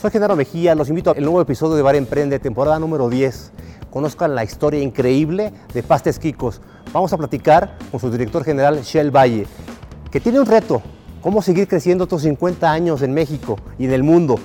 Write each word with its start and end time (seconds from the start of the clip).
Soy 0.00 0.10
Genaro 0.10 0.34
Mejía, 0.34 0.74
los 0.74 0.88
invito 0.88 1.10
al 1.10 1.20
nuevo 1.20 1.42
episodio 1.42 1.76
de 1.76 1.82
Bar 1.82 1.94
Emprende, 1.94 2.38
temporada 2.38 2.78
número 2.78 3.10
10. 3.10 3.52
Conozcan 3.90 4.34
la 4.34 4.42
historia 4.42 4.80
increíble 4.80 5.52
de 5.74 5.82
Pastes 5.82 6.18
Quicos. 6.18 6.62
Vamos 6.90 7.12
a 7.12 7.18
platicar 7.18 7.76
con 7.90 8.00
su 8.00 8.10
director 8.10 8.42
general, 8.42 8.80
Shell 8.80 9.14
Valle, 9.14 9.46
que 10.10 10.18
tiene 10.18 10.40
un 10.40 10.46
reto, 10.46 10.80
cómo 11.20 11.42
seguir 11.42 11.68
creciendo 11.68 12.04
otros 12.04 12.22
50 12.22 12.72
años 12.72 13.02
en 13.02 13.12
México 13.12 13.58
y 13.78 13.84
en 13.84 13.92
el 13.92 14.02
mundo. 14.02 14.36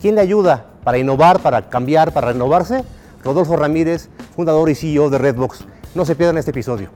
¿Quién 0.00 0.16
le 0.16 0.20
ayuda 0.20 0.66
para 0.82 0.98
innovar, 0.98 1.38
para 1.38 1.68
cambiar, 1.70 2.12
para 2.12 2.32
renovarse? 2.32 2.82
Rodolfo 3.22 3.54
Ramírez, 3.54 4.08
fundador 4.34 4.68
y 4.68 4.74
CEO 4.74 5.10
de 5.10 5.18
Redbox. 5.18 5.64
No 5.94 6.04
se 6.04 6.16
pierdan 6.16 6.38
este 6.38 6.50
episodio. 6.50 6.90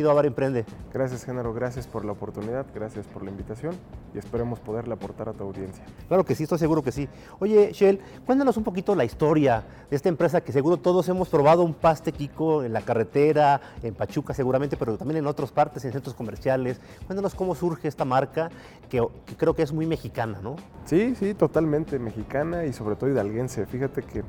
Bienvenido 0.00 0.10
a 0.12 0.14
Bar 0.14 0.26
Emprende. 0.26 0.64
Gracias, 0.94 1.24
Género. 1.24 1.52
Gracias 1.52 1.86
por 1.86 2.06
la 2.06 2.12
oportunidad, 2.12 2.64
gracias 2.74 3.06
por 3.06 3.22
la 3.22 3.30
invitación 3.30 3.74
y 4.14 4.18
esperemos 4.18 4.58
poderle 4.58 4.94
aportar 4.94 5.28
a 5.28 5.34
tu 5.34 5.44
audiencia. 5.44 5.84
Claro 6.08 6.24
que 6.24 6.34
sí, 6.34 6.44
estoy 6.44 6.58
seguro 6.58 6.82
que 6.82 6.90
sí. 6.90 7.06
Oye, 7.38 7.70
Shell, 7.72 8.00
cuéntanos 8.24 8.56
un 8.56 8.64
poquito 8.64 8.94
la 8.94 9.04
historia 9.04 9.62
de 9.90 9.96
esta 9.96 10.08
empresa 10.08 10.40
que 10.40 10.52
seguro 10.52 10.78
todos 10.78 11.06
hemos 11.10 11.28
probado 11.28 11.62
un 11.62 11.74
paste 11.74 12.12
Kiko 12.12 12.64
en 12.64 12.72
la 12.72 12.80
carretera, 12.80 13.60
en 13.82 13.94
Pachuca 13.94 14.32
seguramente, 14.32 14.78
pero 14.78 14.96
también 14.96 15.18
en 15.18 15.26
otras 15.26 15.52
partes, 15.52 15.84
en 15.84 15.92
centros 15.92 16.14
comerciales. 16.14 16.80
Cuéntanos 17.06 17.34
cómo 17.34 17.54
surge 17.54 17.86
esta 17.86 18.06
marca 18.06 18.50
que, 18.88 19.06
que 19.26 19.36
creo 19.36 19.54
que 19.54 19.62
es 19.62 19.72
muy 19.72 19.86
mexicana, 19.86 20.40
¿no? 20.42 20.56
Sí, 20.86 21.14
sí, 21.14 21.34
totalmente 21.34 21.98
mexicana 21.98 22.64
y 22.64 22.72
sobre 22.72 22.96
todo 22.96 23.10
hidalguense. 23.10 23.66
Fíjate 23.66 24.02
que 24.02 24.24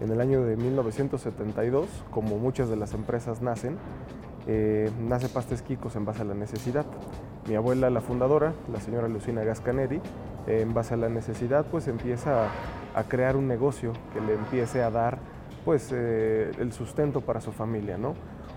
en 0.00 0.10
el 0.10 0.20
año 0.22 0.42
de 0.46 0.56
1972, 0.56 1.86
como 2.10 2.38
muchas 2.38 2.70
de 2.70 2.76
las 2.76 2.94
empresas 2.94 3.42
nacen, 3.42 3.76
eh, 4.52 4.90
nace 4.98 5.28
Pastes 5.28 5.62
Quicos 5.62 5.94
en 5.94 6.04
base 6.04 6.22
a 6.22 6.24
la 6.24 6.34
necesidad. 6.34 6.84
Mi 7.46 7.54
abuela, 7.54 7.88
la 7.88 8.00
fundadora, 8.00 8.52
la 8.72 8.80
señora 8.80 9.06
Lucina 9.06 9.44
Gascaneri, 9.44 10.00
en 10.48 10.74
base 10.74 10.94
a 10.94 10.96
la 10.96 11.08
necesidad, 11.08 11.66
pues 11.70 11.86
empieza 11.86 12.48
a, 12.96 13.04
crear 13.04 13.36
un 13.36 13.46
negocio 13.46 13.92
que 14.12 14.20
le 14.20 14.34
empiece 14.34 14.82
a 14.82 14.90
dar 14.90 15.18
pues 15.64 15.92
eh, 15.94 16.50
el 16.58 16.72
sustento 16.72 17.20
para 17.20 17.40
su 17.40 17.52
familia, 17.52 17.96
¿no? 17.96 18.14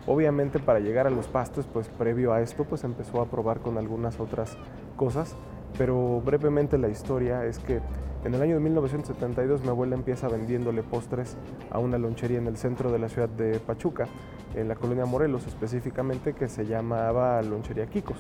Obviamente 0.08 0.58
para 0.58 0.80
llegar 0.80 1.06
a 1.06 1.12
los 1.12 1.28
pastos, 1.28 1.68
pues 1.72 1.90
previo 1.90 2.34
a 2.34 2.42
esto, 2.42 2.64
pues 2.64 2.84
empezó 2.84 3.22
a 3.22 3.28
probar 3.28 3.60
con 3.60 3.78
algunas 3.78 4.20
otras 4.20 4.58
cosas, 4.96 5.36
pero 5.78 6.22
brevemente 6.22 6.78
la 6.78 6.90
historia 6.90 7.46
es 7.46 7.60
que 7.60 7.82
en 8.26 8.34
el 8.34 8.42
año 8.42 8.56
de 8.56 8.62
1972 8.62 9.64
mi 9.64 9.68
abuela 9.68 9.96
empieza 9.96 10.30
vendiéndole 10.30 10.82
postres 10.82 11.36
a 11.70 11.80
una 11.80 11.98
lonchería 11.98 12.38
en 12.38 12.48
el 12.48 12.56
centro 12.56 12.92
de 12.92 13.00
la 13.00 13.10
ciudad 13.10 13.28
de 13.28 13.60
Pachuca, 13.60 14.08
en 14.56 14.68
la 14.70 14.76
colonia 14.76 15.06
Morelos 15.06 15.46
específicamente, 15.46 16.34
que 16.34 16.48
se 16.48 16.66
llamaba 16.66 17.42
Lonchería 17.42 17.88
Kikos. 17.88 18.20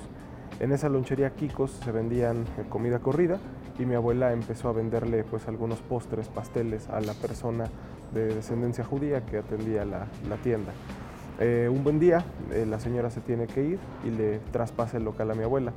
En 0.59 0.71
esa 0.71 0.89
lonchería 0.89 1.31
Kikos 1.31 1.71
se 1.71 1.91
vendían 1.91 2.41
eh, 2.57 2.65
comida 2.69 2.99
corrida 2.99 3.39
y 3.79 3.85
mi 3.85 3.95
abuela 3.95 4.33
empezó 4.33 4.69
a 4.69 4.73
venderle 4.73 5.23
pues 5.23 5.47
algunos 5.47 5.81
postres, 5.81 6.27
pasteles 6.27 6.89
a 6.89 6.99
la 7.01 7.13
persona 7.13 7.65
de 8.13 8.35
descendencia 8.35 8.83
judía 8.83 9.25
que 9.25 9.37
atendía 9.37 9.85
la, 9.85 10.07
tienda. 10.43 10.71
Eh, 11.39 11.67
un 11.71 11.83
buen 11.83 11.99
día 11.99 12.23
eh, 12.51 12.65
la 12.67 12.79
señora 12.79 13.09
se 13.09 13.19
tiene 13.19 13.47
que 13.47 13.63
ir 13.63 13.79
y 14.05 14.11
le 14.11 14.37
traspasa 14.51 14.97
el 14.97 15.03
local 15.03 15.31
a 15.31 15.33
mi 15.33 15.43
abuela. 15.43 15.73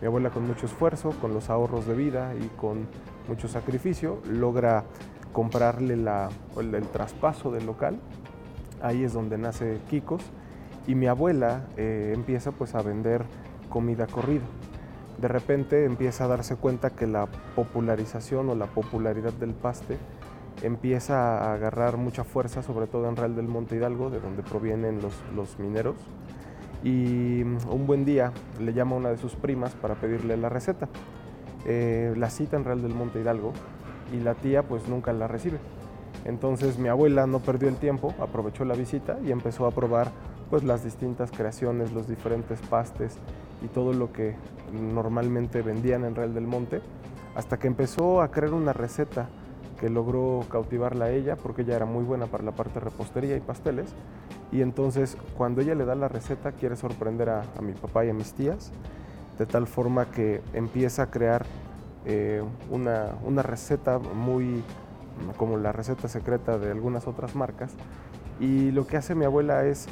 Mi 0.00 0.06
abuela 0.08 0.30
con 0.30 0.46
mucho 0.46 0.66
esfuerzo, 0.66 1.10
con 1.20 1.32
los 1.32 1.48
ahorros 1.48 1.86
de 1.86 1.94
vida 1.94 2.34
y 2.34 2.48
con 2.58 2.86
mucho 3.28 3.48
sacrificio, 3.48 4.20
logra 4.28 4.84
comprarle 5.32 5.94
el, 5.94 6.88
traspaso 6.88 7.50
del 7.50 7.66
local. 7.66 7.98
Ahí 8.82 9.04
es 9.04 9.12
donde 9.12 9.38
nace 9.38 9.78
Kikos. 9.88 10.22
Y 10.86 10.94
mi 10.94 11.06
abuela 11.06 11.66
eh, 11.76 12.12
empieza 12.14 12.52
pues 12.52 12.74
a 12.74 12.82
vender 12.82 13.24
comida 13.68 14.06
corrida. 14.06 14.44
De 15.18 15.28
repente 15.28 15.84
empieza 15.84 16.24
a 16.24 16.28
darse 16.28 16.56
cuenta 16.56 16.90
que 16.90 17.06
la 17.06 17.26
popularización 17.54 18.50
o 18.50 18.54
la 18.54 18.66
popularidad 18.66 19.32
del 19.32 19.54
paste 19.54 19.96
empieza 20.62 21.38
a 21.38 21.54
agarrar 21.54 21.96
mucha 21.96 22.24
fuerza, 22.24 22.62
sobre 22.62 22.86
todo 22.86 23.08
en 23.08 23.16
Real 23.16 23.36
del 23.36 23.48
Monte 23.48 23.76
Hidalgo, 23.76 24.10
de 24.10 24.20
donde 24.20 24.42
provienen 24.42 25.00
los, 25.02 25.14
los 25.34 25.58
mineros. 25.58 25.96
Y 26.82 27.42
un 27.42 27.86
buen 27.86 28.04
día 28.04 28.32
le 28.60 28.72
llama 28.72 28.96
una 28.96 29.10
de 29.10 29.16
sus 29.16 29.34
primas 29.34 29.74
para 29.74 29.94
pedirle 29.96 30.36
la 30.36 30.48
receta. 30.48 30.88
Eh, 31.64 32.14
la 32.16 32.30
cita 32.30 32.56
en 32.56 32.64
Real 32.64 32.80
del 32.80 32.94
Monte 32.94 33.20
Hidalgo 33.20 33.52
y 34.12 34.20
la 34.20 34.34
tía 34.34 34.62
pues 34.62 34.88
nunca 34.88 35.12
la 35.12 35.26
recibe. 35.26 35.58
Entonces 36.24 36.78
mi 36.78 36.88
abuela 36.88 37.26
no 37.26 37.40
perdió 37.40 37.68
el 37.68 37.76
tiempo, 37.76 38.14
aprovechó 38.20 38.64
la 38.64 38.74
visita 38.74 39.18
y 39.24 39.32
empezó 39.32 39.66
a 39.66 39.72
probar 39.72 40.12
pues 40.50 40.62
las 40.62 40.84
distintas 40.84 41.30
creaciones, 41.32 41.92
los 41.92 42.08
diferentes 42.08 42.60
pastes 42.62 43.18
y 43.62 43.68
todo 43.68 43.92
lo 43.92 44.12
que 44.12 44.36
normalmente 44.72 45.62
vendían 45.62 46.04
en 46.04 46.14
Real 46.14 46.34
del 46.34 46.46
Monte, 46.46 46.80
hasta 47.34 47.58
que 47.58 47.66
empezó 47.66 48.22
a 48.22 48.30
crear 48.30 48.54
una 48.54 48.72
receta 48.72 49.28
que 49.78 49.90
logró 49.90 50.44
cautivarla 50.50 51.06
a 51.06 51.10
ella 51.10 51.36
porque 51.36 51.62
ella 51.62 51.76
era 51.76 51.86
muy 51.86 52.04
buena 52.04 52.26
para 52.26 52.44
la 52.44 52.52
parte 52.52 52.74
de 52.74 52.80
repostería 52.80 53.36
y 53.36 53.40
pasteles 53.40 53.94
y 54.52 54.62
entonces 54.62 55.16
cuando 55.36 55.60
ella 55.60 55.74
le 55.74 55.84
da 55.84 55.94
la 55.94 56.08
receta 56.08 56.52
quiere 56.52 56.76
sorprender 56.76 57.30
a 57.30 57.42
mi 57.60 57.72
papá 57.72 58.04
y 58.04 58.10
a 58.10 58.14
mis 58.14 58.32
tías 58.32 58.72
de 59.38 59.46
tal 59.46 59.66
forma 59.66 60.06
que 60.06 60.42
empieza 60.54 61.04
a 61.04 61.10
crear 61.10 61.44
eh, 62.04 62.42
una, 62.70 63.42
receta 63.42 63.98
muy 63.98 64.62
como 65.36 65.56
la 65.56 65.72
receta 65.72 66.08
secreta 66.08 66.58
de 66.58 66.70
algunas 66.70 67.06
otras 67.06 67.34
marcas. 67.34 67.72
Y 68.38 68.70
lo 68.70 68.86
que 68.86 68.96
hace 68.96 69.14
mi 69.14 69.24
abuela 69.24 69.64
es 69.64 69.86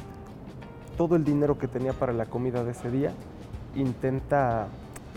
todo 0.97 1.15
el 1.15 1.23
dinero 1.23 1.57
que 1.57 1.67
tenía 1.67 1.93
para 1.93 2.13
la 2.13 2.25
comida 2.27 2.63
de 2.63 2.71
ese 2.71 2.89
día, 2.89 3.11
intenta 3.75 4.67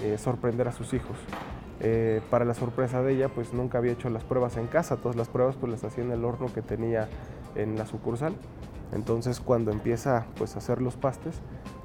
eh, 0.02 0.18
sorprender 0.18 0.66
a 0.66 0.72
sus 0.72 0.92
hijos. 0.92 1.16
Eh, 1.80 2.20
para 2.30 2.44
la 2.44 2.54
sorpresa 2.54 3.02
de 3.02 3.12
ella, 3.12 3.28
pues 3.28 3.52
nunca 3.52 3.78
había 3.78 3.92
hecho 3.92 4.10
las 4.10 4.24
pruebas 4.24 4.56
en 4.56 4.66
casa, 4.66 4.96
todas 4.96 5.16
las 5.16 5.28
pruebas 5.28 5.56
pues 5.56 5.70
las 5.70 5.84
hacía 5.84 6.02
en 6.02 6.10
el 6.10 6.24
horno 6.24 6.52
que 6.52 6.62
tenía 6.62 7.08
en 7.54 7.76
la 7.76 7.86
sucursal. 7.86 8.34
Entonces 8.92 9.40
cuando 9.40 9.70
empieza 9.70 10.26
pues 10.36 10.54
a 10.56 10.58
hacer 10.58 10.80
los 10.80 10.96
pastes, 10.96 11.40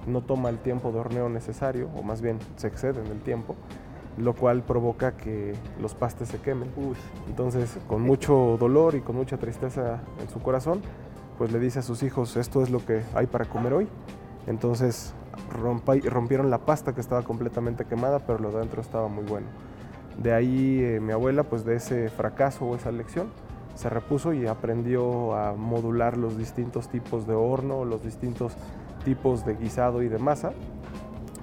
no 0.08 0.22
toma 0.22 0.50
el 0.50 0.58
tiempo 0.58 0.92
de 0.92 1.00
horneo 1.00 1.30
necesario, 1.30 1.90
o 1.96 2.02
más 2.02 2.22
bien 2.22 2.40
se 2.56 2.68
excede 2.68 3.02
en 3.02 3.12
el 3.12 3.22
tiempo, 3.22 3.56
lo 4.18 4.34
cual 4.34 4.64
provoca 4.64 5.16
que 5.16 5.54
los 5.82 5.96
pastes 5.96 6.30
se 6.30 6.40
quemen. 6.40 6.70
Entonces, 7.28 7.78
con 7.88 8.02
mucho 8.02 8.58
dolor 8.60 8.96
y 8.96 9.02
con 9.02 9.16
mucha 9.16 9.38
tristeza 9.38 10.02
en 10.22 10.30
su 10.30 10.42
corazón, 10.42 10.82
pues 11.38 11.52
le 11.52 11.60
dice 11.60 11.80
a 11.80 11.82
sus 11.82 12.04
hijos, 12.04 12.36
esto 12.38 12.62
es 12.62 12.70
lo 12.70 12.86
que 12.86 13.02
hay 13.16 13.28
para 13.28 13.46
comer 13.46 13.74
hoy. 13.74 13.88
Entonces 14.48 15.14
rompieron 15.50 16.50
la 16.50 16.60
pasta 16.60 16.94
que 16.94 17.02
estaba 17.02 17.24
completamente 17.24 17.86
quemada, 17.86 18.20
pero 18.20 18.40
lo 18.40 18.52
de 18.52 18.58
adentro 18.58 18.82
estaba 18.82 19.08
muy 19.08 19.24
bueno. 19.24 19.48
De 20.18 20.34
ahí 20.34 20.80
eh, 20.82 21.00
mi 21.00 21.12
abuela, 21.12 21.44
pues 21.44 21.66
de 21.66 21.76
ese 21.76 22.10
fracaso 22.10 22.66
o 22.66 22.76
esa 22.76 22.92
lección, 22.92 23.28
se 23.76 23.90
repuso 23.90 24.34
y 24.34 24.46
aprendió 24.48 25.36
a 25.36 25.54
modular 25.54 26.18
los 26.18 26.38
distintos 26.38 26.90
tipos 26.90 27.26
de 27.26 27.34
horno, 27.34 27.86
los 27.86 28.04
distintos 28.04 28.54
tipos 29.04 29.46
de 29.46 29.56
guisado 29.56 30.02
y 30.04 30.10
de 30.10 30.20
masa 30.20 30.54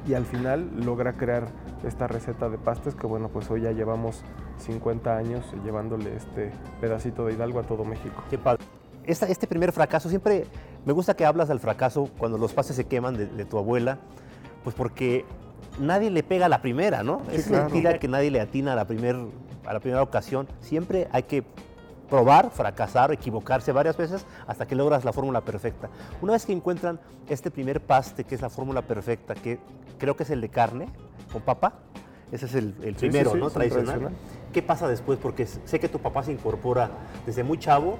y 0.07 0.15
al 0.15 0.25
final 0.25 0.71
logra 0.85 1.13
crear 1.13 1.49
esta 1.85 2.07
receta 2.07 2.49
de 2.49 2.59
pastes 2.59 2.95
que 2.95 3.07
bueno 3.07 3.29
pues 3.29 3.51
hoy 3.51 3.63
ya 3.63 3.73
llevamos 3.73 4.23
50 4.59 5.17
años 5.17 5.45
llevándole 5.65 6.17
este 6.17 6.53
pedacito 6.81 7.25
de 7.25 7.35
Hidalgo 7.35 7.61
a 7.61 7.63
todo 7.63 7.85
México. 7.85 8.23
Qué 8.29 8.39
padre. 8.39 8.63
este 9.05 9.47
primer 9.47 9.73
fracaso, 9.73 10.09
siempre 10.09 10.45
me 10.85 10.93
gusta 10.93 11.15
que 11.15 11.25
hablas 11.25 11.49
del 11.49 11.61
fracaso 11.61 12.09
cuando 12.19 12.39
los 12.39 12.53
pastes 12.53 12.77
se 12.77 12.85
queman 12.85 13.17
de, 13.17 13.45
tu 13.45 13.59
abuela, 13.59 13.99
pues 14.63 14.77
porque 14.77 15.25
nadie 15.79 16.11
le 16.11 16.23
pega 16.23 16.47
a 16.47 16.49
la 16.49 16.63
primera, 16.63 17.03
¿no? 17.03 17.23
es 17.33 17.51
mentira 17.51 17.99
que 17.99 18.09
nadie 18.09 18.31
le 18.31 18.41
atina 18.41 18.73
a 18.73 18.77
la, 18.77 18.87
primer, 18.87 19.17
a 19.67 19.73
la 19.73 19.81
primera 19.81 20.03
ocasión. 20.03 20.49
Siempre 20.61 21.09
hay 21.13 21.25
que 21.25 21.45
probar, 22.09 22.51
fracasar, 22.51 23.13
equivocarse 23.13 23.73
varias 23.73 23.97
veces 23.97 24.27
hasta 24.47 24.67
que 24.67 24.75
logras 24.75 25.05
la 25.05 25.13
fórmula 25.13 25.43
perfecta. 25.43 25.89
Una 26.21 26.33
vez 26.33 26.45
que 26.45 26.53
encuentran 26.53 27.01
este 27.29 27.51
primer 27.51 27.81
paste, 27.81 28.25
que 28.25 28.35
es 28.35 28.43
la 28.43 28.51
fórmula 28.51 28.83
perfecta, 28.83 29.35
que 29.35 29.61
creo 29.99 30.17
que 30.17 30.25
es 30.25 30.31
el 30.31 30.41
de 30.41 30.49
carne 30.49 30.89
con 31.33 31.43
papa, 31.43 31.75
ese 32.33 32.47
es 32.47 32.55
el, 32.55 32.73
primero, 32.99 33.35
¿no? 33.35 33.51
Tradicional. 33.51 34.11
¿Qué 34.53 34.63
pasa 34.63 34.89
después? 34.89 35.19
Porque 35.19 35.47
sé 35.47 35.81
que 35.81 35.89
tu 35.89 36.01
papá 36.01 36.23
se 36.23 36.33
incorpora 36.33 36.91
desde 37.27 37.45
muy 37.45 37.59
chavo 37.59 37.99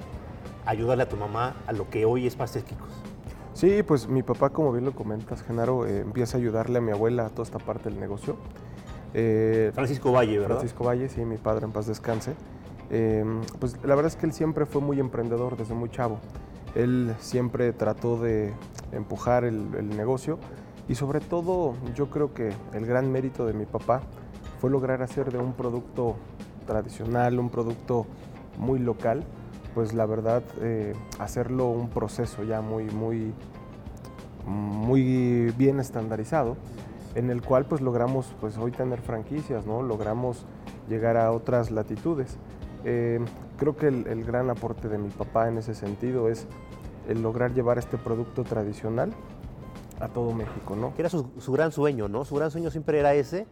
a 0.65 0.71
ayudarle 0.71 1.03
a 1.03 1.09
tu 1.09 1.17
mamá 1.17 1.55
a 1.65 1.71
lo 1.71 1.89
que 1.89 2.05
hoy 2.05 2.27
es 2.27 2.35
pastes 2.35 2.63
Kikos. 2.63 3.10
Sí, 3.53 3.83
pues 3.83 4.07
mi 4.07 4.23
papá, 4.23 4.49
como 4.49 4.71
bien 4.71 4.85
lo 4.85 4.93
comentas, 4.93 5.43
Genaro, 5.43 5.85
eh, 5.85 5.99
empieza 5.99 6.37
a 6.37 6.39
ayudarle 6.39 6.79
a 6.79 6.81
mi 6.81 6.91
abuela 6.91 7.25
a 7.25 7.29
toda 7.29 7.43
esta 7.43 7.59
parte 7.59 7.89
del 7.89 7.99
negocio. 7.99 8.37
Eh, 9.13 9.71
Francisco 9.73 10.11
Valle, 10.11 10.39
¿verdad? 10.39 10.55
Francisco 10.57 10.83
Valle, 10.85 11.09
sí, 11.09 11.25
mi 11.25 11.37
padre 11.37 11.65
en 11.65 11.71
paz 11.71 11.85
descanse. 11.85 12.33
Em, 12.89 13.41
pues 13.59 13.77
la 13.83 13.95
verdad 13.95 14.07
es 14.07 14.17
que 14.17 14.25
él 14.25 14.33
siempre 14.33 14.65
fue 14.65 14.81
muy 14.81 14.99
emprendedor 14.99 15.57
desde 15.57 15.73
muy 15.73 15.89
chavo. 15.89 16.19
Él 16.75 17.13
siempre 17.19 17.71
trató 17.73 18.17
de 18.17 18.53
empujar 18.91 19.45
el, 19.45 19.89
negocio 19.95 20.39
y 20.87 20.95
sobre 20.95 21.19
todo 21.19 21.73
yo 21.95 22.09
creo 22.09 22.33
que 22.33 22.51
el 22.73 22.85
gran 22.85 23.11
mérito 23.11 23.45
de 23.45 23.53
mi 23.53 23.65
papá 23.65 24.01
fue 24.59 24.69
lograr 24.69 25.01
hacer 25.01 25.31
de 25.31 25.37
un 25.37 25.53
producto 25.53 26.15
tradicional, 26.67 27.39
un 27.39 27.49
producto 27.49 28.05
muy 28.57 28.79
local, 28.79 29.23
pues 29.73 29.93
la 29.93 30.05
verdad, 30.05 30.43
eh, 30.61 30.93
hacerlo 31.19 31.69
un 31.69 31.89
proceso 31.89 32.43
ya 32.43 32.61
muy, 32.61 32.85
muy, 32.85 33.33
muy 34.45 35.51
bien 35.57 35.79
estandarizado, 35.79 36.57
en 37.15 37.29
el 37.29 37.41
cual 37.41 37.65
pues 37.65 37.81
logramos 37.81 38.33
pues 38.39 38.57
hoy 38.57 38.71
tener 38.71 39.01
franquicias, 39.01 39.65
¿no? 39.65 39.81
Logramos 39.81 40.45
llegar 40.89 41.17
a 41.17 41.31
otras 41.31 41.71
latitudes. 41.71 42.37
Eh, 42.83 43.19
creo 43.57 43.75
que 43.75 43.87
el, 43.87 44.23
gran 44.25 44.49
aporte 44.49 44.89
de 44.89 44.97
mi 44.97 45.09
papá 45.09 45.47
en 45.47 45.57
ese 45.57 45.75
sentido 45.75 46.29
es 46.29 46.47
el 47.07 47.21
lograr 47.21 47.53
llevar 47.53 47.77
este 47.77 47.97
producto 47.97 48.43
tradicional 48.43 49.11
a 49.99 50.07
todo 50.07 50.33
México, 50.33 50.75
¿no? 50.75 50.93
era 50.97 51.09
su, 51.09 51.29
su, 51.37 51.51
gran 51.51 51.71
sueño, 51.71 52.07
¿no? 52.07 52.25
Su 52.25 52.35
gran 52.35 52.49
sueño 52.49 52.71
siempre 52.71 52.99
era 52.99 53.13
ese 53.13 53.45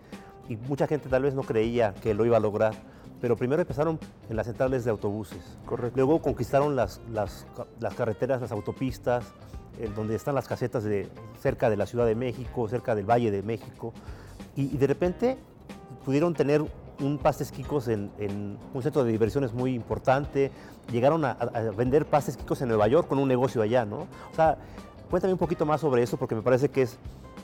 y 0.48 0.58
mucha 0.58 0.88
gente 0.88 1.10
tal 1.10 1.22
vez 1.22 1.36
no 1.36 1.44
creía 1.44 1.94
que 1.94 2.16
lo 2.16 2.26
iba 2.26 2.38
a 2.38 2.40
lograr. 2.40 2.74
Pero 3.22 3.36
primero 3.36 3.62
empezaron 3.62 4.00
en 4.30 4.36
las 4.36 4.48
centrales 4.48 4.86
de 4.86 4.92
autobuses. 4.92 5.58
Correcto. 5.66 5.96
Luego 5.96 6.22
conquistaron 6.22 6.76
las, 6.76 7.02
las, 7.12 7.46
las 7.80 7.94
carreteras, 7.94 8.42
las 8.42 8.52
autopistas, 8.52 9.26
donde 9.96 10.16
están 10.16 10.36
las 10.36 10.48
casetas 10.48 10.84
de, 10.84 11.08
cerca 11.40 11.70
de 11.70 11.78
la 11.78 11.86
Ciudad 11.86 12.06
de 12.06 12.16
México, 12.16 12.68
cerca 12.68 12.96
del 12.96 13.10
Valle 13.10 13.32
de 13.32 13.42
México. 13.42 13.94
Y, 14.56 14.78
de 14.78 14.88
repente 14.88 15.38
pudieron 16.06 16.34
tener 16.34 16.64
un 17.00 17.18
pastes 17.18 17.52
quicos 17.52 17.88
en, 17.88 18.12
un 18.74 18.84
centro 18.84 19.04
de 19.04 19.12
diversiones 19.12 19.54
muy 19.54 19.74
importante. 19.74 20.52
Llegaron 20.92 21.24
a, 21.24 21.36
vender 21.78 22.06
pastes 22.06 22.36
quicos 22.36 22.62
en 22.62 22.68
Nueva 22.68 22.88
York 22.88 23.08
con 23.08 23.20
un 23.20 23.28
negocio 23.28 23.62
allá, 23.62 23.86
¿no? 23.86 24.08
O 24.32 24.36
sea, 24.36 24.58
cuéntame 25.10 25.34
un 25.34 25.40
poquito 25.40 25.66
más 25.66 25.82
sobre 25.82 26.04
eso 26.04 26.18
porque 26.18 26.36
me 26.36 26.42
parece 26.42 26.70
que 26.70 26.82
es 26.82 26.98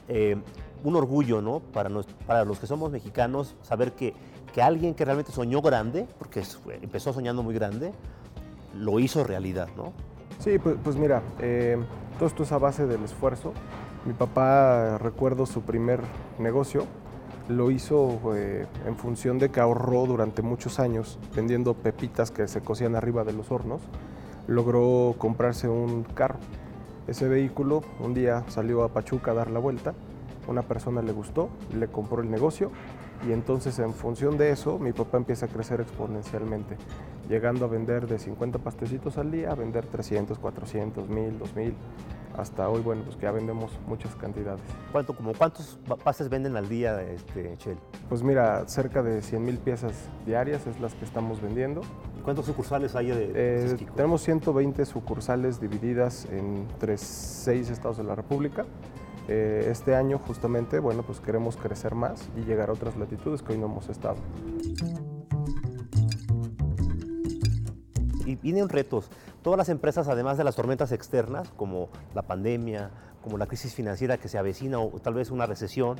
eh, 0.10 0.36
un 0.83 0.95
orgullo, 0.95 1.42
¿no? 1.42 1.60
Para, 1.60 1.89
para 2.27 2.44
los 2.44 2.60
que 2.60 2.68
somos 2.68 2.92
mexicanos, 2.92 3.56
saber 3.62 3.94
que, 3.94 4.13
que 4.56 4.62
alguien 4.62 4.94
que 4.94 5.04
realmente 5.04 5.34
soñó 5.34 5.62
grande, 5.62 6.07
porque 6.18 6.42
empezó 6.81 7.12
soñando 7.12 7.44
muy 7.44 7.54
grande, 7.54 7.92
lo 8.74 9.02
hizo 9.02 9.22
realidad, 9.25 9.68
¿no? 9.75 9.92
Sí, 10.40 10.60
pues, 10.60 10.78
pues 10.81 10.96
mira, 10.96 11.22
eh, 11.40 11.78
todo 12.18 12.30
esto 12.30 12.44
es 12.44 12.54
a 12.54 12.57
base 12.57 12.88
del 12.88 13.04
esfuerzo. 13.04 13.52
Mi 14.06 14.13
papá, 14.13 14.98
recuerdo 14.98 15.46
su 15.46 15.63
primer 15.63 16.00
negocio, 16.40 16.86
lo 17.50 17.69
hizo 17.69 18.34
eh, 18.34 18.66
en 18.88 18.96
función 18.96 19.40
de 19.40 19.50
que 19.50 19.60
ahorró 19.60 20.06
durante 20.06 20.42
muchos 20.42 20.80
años 20.80 21.19
vendiendo 21.36 21.74
pepitas 21.74 22.31
que 22.31 22.48
se 22.48 22.62
cocían 22.62 22.96
arriba 22.96 23.25
de 23.25 23.34
los 23.34 23.51
hornos. 23.51 23.81
Logró 24.48 25.16
comprarse 25.18 25.68
un 25.68 26.04
carro. 26.04 26.40
Ese 27.08 27.28
vehículo 27.28 27.81
un 28.00 28.13
día 28.13 28.46
salió 28.48 28.86
a 28.86 28.88
Pachuca 28.88 29.31
a 29.31 29.34
dar 29.34 29.51
la 29.51 29.60
vuelta. 29.60 29.94
Una 30.48 30.62
persona 30.62 31.01
le 31.01 31.12
gustó, 31.12 31.50
le 31.78 31.88
compró 31.88 32.22
el 32.22 32.31
negocio 32.31 32.72
y 33.28 33.32
entonces 33.32 33.80
en 33.80 33.94
función 33.94 34.38
de 34.38 34.52
eso 34.52 34.80
mi 34.80 34.94
papá 34.94 35.18
empieza 35.18 35.46
a 35.46 35.50
crecer 35.50 35.82
exponencialmente, 35.82 36.78
llegando 37.30 37.66
a 37.66 37.68
vender 37.68 38.08
de 38.08 38.20
50 38.20 38.60
pastecitos 38.60 39.18
al 39.18 39.32
día 39.32 39.52
a 39.52 39.56
vender 39.56 39.86
300, 39.86 40.38
400, 40.40 41.10
1000, 41.10 41.40
2000, 41.40 41.74
hasta 42.38 42.70
hoy, 42.70 42.82
bueno, 42.82 43.04
pues 43.04 43.16
que 43.16 43.24
ya 43.24 43.32
vendemos 43.32 43.72
muchas 43.88 44.16
cantidades. 44.16 44.62
¿Cuánto, 44.92 45.16
como 45.16 45.34
¿Cuántos 45.34 45.80
pastes 46.04 46.30
venden 46.30 46.58
al 46.58 46.68
día, 46.68 47.02
este, 47.02 47.56
Chel? 47.58 47.78
Pues 48.10 48.24
mira, 48.24 48.68
cerca 48.68 49.02
de 49.02 49.22
100 49.22 49.44
mil 49.44 49.58
piezas 49.58 49.94
diarias 50.26 50.68
es 50.68 50.80
las 50.80 50.94
que 50.96 51.06
estamos 51.06 51.42
vendiendo. 51.42 51.82
¿Cuántos 52.24 52.46
sucursales 52.46 52.96
hay 52.96 53.08
de, 53.08 53.32
eh, 53.36 53.78
Tenemos 53.96 54.22
120 54.22 54.86
sucursales 54.86 55.62
divididas 55.62 56.28
entre 56.32 56.98
seis 56.98 57.70
estados 57.70 57.98
de 57.98 58.04
la 58.04 58.16
República. 58.16 58.66
Eh, 59.27 59.68
este 59.72 59.95
año 59.95 60.19
justamente, 60.19 60.80
bueno, 60.80 61.04
pues 61.04 61.19
queremos 61.19 61.57
crecer 61.57 61.95
más 61.95 62.30
y 62.38 62.42
llegar 62.42 62.69
a 62.69 62.74
otras 62.74 62.95
latitudes 62.95 63.42
que 63.42 63.54
hoy 63.54 63.60
no 63.60 63.66
hemos 63.66 63.89
estado. 63.89 64.18
Y 68.25 68.36
vienen 68.36 68.69
retos. 68.69 69.10
Todas 69.42 69.57
las 69.57 69.69
empresas, 69.69 70.07
además 70.07 70.38
de 70.38 70.44
las 70.44 70.56
tormentas 70.56 70.92
externas, 70.92 71.50
como 71.56 71.89
la 72.13 72.24
pandemia, 72.24 72.92
como 73.24 73.38
la 73.38 73.48
crisis 73.48 73.74
financiera 73.74 74.18
que 74.18 74.27
se 74.27 74.38
avecina 74.38 74.80
o 74.80 74.89
tal 75.00 75.16
vez 75.16 75.31
una 75.31 75.45
recesión, 75.45 75.98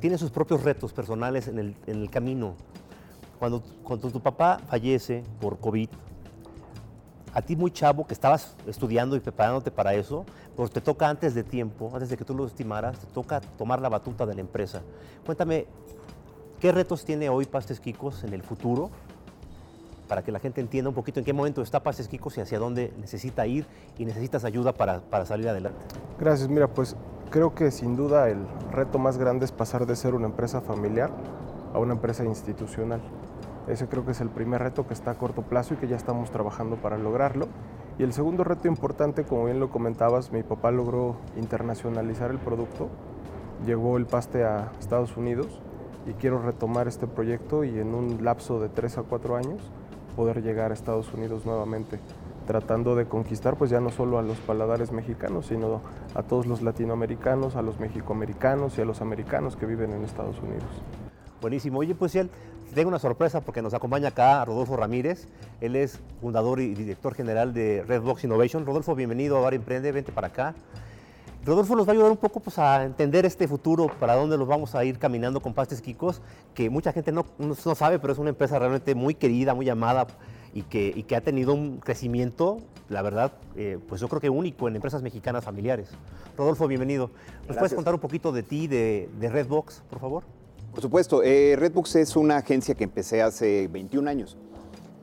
tienen 0.00 0.18
sus 0.18 0.30
propios 0.30 0.62
retos 0.62 0.92
personales 0.92 1.48
en 1.48 1.58
el, 1.86 2.10
camino. 2.10 2.54
Cuando, 3.38 3.62
cuando 3.82 4.10
tu 4.10 4.20
papá 4.20 4.60
fallece 4.66 5.22
por 5.40 5.58
COVID, 5.58 5.88
a 7.32 7.42
ti 7.42 7.56
muy 7.56 7.70
chavo 7.70 8.06
que 8.06 8.14
estabas 8.14 8.56
estudiando 8.66 9.16
y 9.16 9.20
preparándote 9.20 9.70
para 9.70 9.94
eso, 9.94 10.24
pues 10.56 10.70
te 10.70 10.80
toca 10.80 11.08
antes 11.08 11.34
de 11.34 11.44
tiempo, 11.44 11.90
antes 11.92 12.08
de 12.08 12.16
que 12.16 12.24
tú 12.24 12.34
lo 12.34 12.46
estimaras, 12.46 12.98
te 12.98 13.06
toca 13.06 13.40
tomar 13.40 13.80
la 13.80 13.88
batuta 13.88 14.26
de 14.26 14.34
la 14.34 14.40
empresa. 14.40 14.82
Cuéntame, 15.24 15.66
¿qué 16.60 16.72
retos 16.72 17.04
tiene 17.04 17.28
hoy 17.28 17.44
Pastes 17.44 17.80
Quicos 17.80 18.24
en 18.24 18.32
el 18.32 18.42
futuro? 18.42 18.90
Para 20.08 20.22
que 20.22 20.30
la 20.30 20.38
gente 20.38 20.60
entienda 20.60 20.88
un 20.88 20.94
poquito 20.94 21.18
en 21.18 21.26
qué 21.26 21.32
momento 21.32 21.62
está 21.62 21.82
Pastes 21.82 22.08
Quicos 22.08 22.36
y 22.38 22.40
hacia 22.40 22.58
dónde 22.58 22.92
necesita 22.98 23.46
ir 23.46 23.66
y 23.98 24.04
necesitas 24.04 24.44
ayuda 24.44 24.72
para, 24.72 25.00
para 25.00 25.26
salir 25.26 25.48
adelante. 25.48 25.78
Gracias, 26.18 26.48
mira, 26.48 26.68
pues 26.68 26.96
creo 27.30 27.54
que 27.54 27.70
sin 27.70 27.96
duda 27.96 28.30
el 28.30 28.46
reto 28.70 28.98
más 28.98 29.18
grande 29.18 29.44
es 29.44 29.52
pasar 29.52 29.84
de 29.84 29.96
ser 29.96 30.14
una 30.14 30.26
empresa 30.26 30.60
familiar 30.60 31.10
a 31.74 31.78
una 31.78 31.94
empresa 31.94 32.24
institucional. 32.24 33.00
Ese 33.68 33.88
creo 33.88 34.04
que 34.04 34.12
es 34.12 34.20
el 34.20 34.28
primer 34.28 34.62
reto 34.62 34.86
que 34.86 34.94
está 34.94 35.12
a 35.12 35.14
corto 35.14 35.42
plazo 35.42 35.74
y 35.74 35.76
que 35.76 35.88
ya 35.88 35.96
estamos 35.96 36.30
trabajando 36.30 36.76
para 36.76 36.98
lograrlo. 36.98 37.48
Y 37.98 38.04
el 38.04 38.12
segundo 38.12 38.44
reto 38.44 38.68
importante, 38.68 39.24
como 39.24 39.46
bien 39.46 39.58
lo 39.58 39.70
comentabas, 39.70 40.30
mi 40.30 40.42
papá 40.42 40.70
logró 40.70 41.16
internacionalizar 41.36 42.30
el 42.30 42.38
producto, 42.38 42.88
llegó 43.64 43.96
el 43.96 44.06
paste 44.06 44.44
a 44.44 44.70
Estados 44.78 45.16
Unidos 45.16 45.60
y 46.06 46.12
quiero 46.12 46.40
retomar 46.40 46.86
este 46.86 47.06
proyecto 47.08 47.64
y 47.64 47.78
en 47.78 47.94
un 47.94 48.22
lapso 48.22 48.60
de 48.60 48.68
tres 48.68 48.98
a 48.98 49.02
cuatro 49.02 49.34
años 49.36 49.60
poder 50.14 50.42
llegar 50.42 50.70
a 50.70 50.74
Estados 50.74 51.12
Unidos 51.12 51.44
nuevamente, 51.44 51.98
tratando 52.46 52.94
de 52.94 53.06
conquistar 53.06 53.56
pues 53.56 53.70
ya 53.70 53.80
no 53.80 53.90
solo 53.90 54.18
a 54.18 54.22
los 54.22 54.38
paladares 54.38 54.92
mexicanos, 54.92 55.46
sino 55.46 55.80
a 56.14 56.22
todos 56.22 56.46
los 56.46 56.62
latinoamericanos, 56.62 57.56
a 57.56 57.62
los 57.62 57.80
mexicoamericanos 57.80 58.78
y 58.78 58.82
a 58.82 58.84
los 58.84 59.00
americanos 59.00 59.56
que 59.56 59.66
viven 59.66 59.92
en 59.92 60.04
Estados 60.04 60.38
Unidos. 60.38 60.70
Buenísimo. 61.40 61.80
Oye, 61.80 61.94
pues 61.94 62.12
tengo 62.76 62.88
una 62.88 62.98
sorpresa 62.98 63.40
porque 63.40 63.62
nos 63.62 63.72
acompaña 63.72 64.08
acá 64.08 64.44
Rodolfo 64.44 64.76
Ramírez. 64.76 65.28
Él 65.62 65.76
es 65.76 65.98
fundador 66.20 66.60
y 66.60 66.74
director 66.74 67.14
general 67.14 67.54
de 67.54 67.82
Redbox 67.88 68.24
Innovation. 68.24 68.66
Rodolfo, 68.66 68.94
bienvenido 68.94 69.38
a 69.38 69.40
Bar 69.40 69.54
Emprende, 69.54 69.92
vente 69.92 70.12
para 70.12 70.26
acá. 70.26 70.54
Rodolfo 71.46 71.74
nos 71.74 71.86
va 71.86 71.92
a 71.92 71.94
ayudar 71.94 72.10
un 72.10 72.18
poco 72.18 72.40
pues, 72.40 72.58
a 72.58 72.84
entender 72.84 73.24
este 73.24 73.48
futuro, 73.48 73.86
para 73.98 74.14
dónde 74.14 74.36
nos 74.36 74.46
vamos 74.46 74.74
a 74.74 74.84
ir 74.84 74.98
caminando 74.98 75.40
con 75.40 75.54
Pastes 75.54 75.80
Quicos, 75.80 76.20
que 76.52 76.68
mucha 76.68 76.92
gente 76.92 77.12
no, 77.12 77.24
no, 77.38 77.54
sabe, 77.54 77.98
pero 77.98 78.12
es 78.12 78.18
una 78.18 78.28
empresa 78.28 78.58
realmente 78.58 78.94
muy 78.94 79.14
querida, 79.14 79.54
muy 79.54 79.70
amada 79.70 80.06
y 80.52 80.60
que, 80.60 80.92
y 80.94 81.04
que 81.04 81.16
ha 81.16 81.22
tenido 81.22 81.54
un 81.54 81.78
crecimiento, 81.78 82.58
la 82.90 83.00
verdad, 83.00 83.32
eh, 83.56 83.78
pues 83.88 84.02
yo 84.02 84.08
creo 84.08 84.20
que 84.20 84.28
único 84.28 84.68
en 84.68 84.76
empresas 84.76 85.00
mexicanas 85.00 85.44
familiares. 85.44 85.88
Rodolfo, 86.36 86.68
bienvenido. 86.68 87.10
¿Nos 87.48 87.56
puedes 87.56 87.72
contar 87.72 87.94
un 87.94 88.00
poquito 88.00 88.32
de 88.32 88.42
ti, 88.42 88.66
de, 88.66 89.08
de 89.18 89.30
Redbox, 89.30 89.82
por 89.88 89.98
favor? 89.98 90.24
Por 90.76 90.82
supuesto, 90.82 91.22
eh, 91.22 91.56
Redbox 91.56 91.96
es 91.96 92.16
una 92.16 92.36
agencia 92.36 92.74
que 92.74 92.84
empecé 92.84 93.22
hace 93.22 93.66
21 93.66 94.10
años 94.10 94.36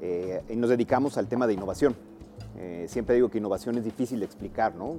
eh, 0.02 0.44
y 0.48 0.56
nos 0.56 0.70
dedicamos 0.70 1.18
al 1.18 1.28
tema 1.28 1.48
de 1.48 1.54
innovación. 1.54 1.96
Eh, 2.60 2.86
siempre 2.88 3.16
digo 3.16 3.30
que 3.30 3.40
innovación 3.40 3.80
es 3.80 3.84
difícil 3.84 4.20
de 4.20 4.26
explicar, 4.26 4.76
¿no? 4.76 4.98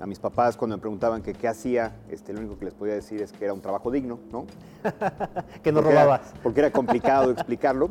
a 0.00 0.06
mis 0.06 0.18
papás 0.18 0.56
cuando 0.56 0.78
me 0.78 0.80
preguntaban 0.80 1.20
que 1.20 1.34
qué 1.34 1.48
hacía, 1.48 1.96
este, 2.08 2.32
lo 2.32 2.40
único 2.40 2.58
que 2.58 2.64
les 2.64 2.72
podía 2.72 2.94
decir 2.94 3.20
es 3.20 3.30
que 3.32 3.44
era 3.44 3.52
un 3.52 3.60
trabajo 3.60 3.90
digno, 3.90 4.20
¿no? 4.32 4.46
que 5.62 5.70
no 5.70 5.82
robabas. 5.82 6.32
porque 6.42 6.60
era 6.60 6.70
complicado 6.70 7.30
explicarlo, 7.30 7.90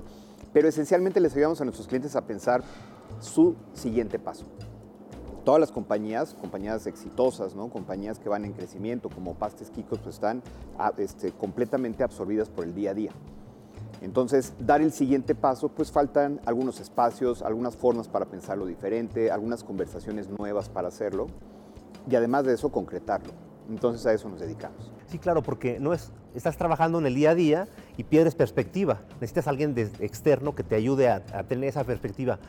pero 0.51 0.67
esencialmente 0.67 1.19
les 1.19 1.33
ayudamos 1.35 1.61
a 1.61 1.63
nuestros 1.63 1.87
clientes 1.87 2.15
a 2.15 2.25
pensar 2.25 2.63
su 3.19 3.55
siguiente 3.75 4.17
paso 4.17 4.45
todas 5.43 5.59
las 5.59 5.71
compañías, 5.71 6.33
compañías 6.33 6.87
exitosas, 6.87 7.55
¿no? 7.55 7.69
compañías 7.69 8.19
que 8.19 8.29
van 8.29 8.45
en 8.45 8.53
crecimiento, 8.53 9.09
como 9.09 9.35
Pastes 9.35 9.69
Kikos, 9.69 9.99
pues 9.99 10.15
están 10.15 10.41
ah, 10.77 10.93
este, 10.97 11.31
completamente 11.31 12.03
absorbidas 12.03 12.49
por 12.49 12.65
el 12.65 12.73
día 12.73 12.91
a 12.91 12.93
día. 12.93 13.11
Entonces, 14.01 14.53
dar 14.59 14.81
el 14.81 14.91
siguiente 14.91 15.33
paso, 15.33 15.69
pues 15.69 15.91
faltan 15.91 16.41
algunos 16.45 16.79
espacios, 16.79 17.41
algunas 17.41 17.77
formas 17.77 18.07
para 18.07 18.25
pensarlo 18.25 18.65
diferente, 18.65 19.31
algunas 19.31 19.63
conversaciones 19.63 20.29
nuevas 20.29 20.67
para 20.67 20.89
hacerlo 20.89 21.27
y 22.09 22.15
además 22.15 22.45
de 22.45 22.53
eso, 22.53 22.69
concretarlo. 22.69 23.31
Entonces 23.69 24.05
a 24.05 24.13
eso 24.13 24.27
nos 24.27 24.41
dedicamos. 24.41 24.91
Sí, 25.07 25.19
claro, 25.19 25.41
porque 25.41 25.79
no 25.79 25.93
es, 25.93 26.11
estás 26.35 26.57
trabajando 26.57 26.99
en 26.99 27.05
el 27.05 27.15
día 27.15 27.29
a 27.29 27.35
día 27.35 27.67
y 27.95 28.03
pierdes 28.03 28.35
perspectiva. 28.35 29.01
Necesitas 29.21 29.47
alguien 29.47 29.73
de, 29.73 29.83
externo 29.99 30.53
que 30.53 30.63
te 30.63 30.75
ayude 30.75 31.07
a 31.07 31.21
tener 31.47 31.69
esa 31.69 31.85
perspectiva 31.85 32.39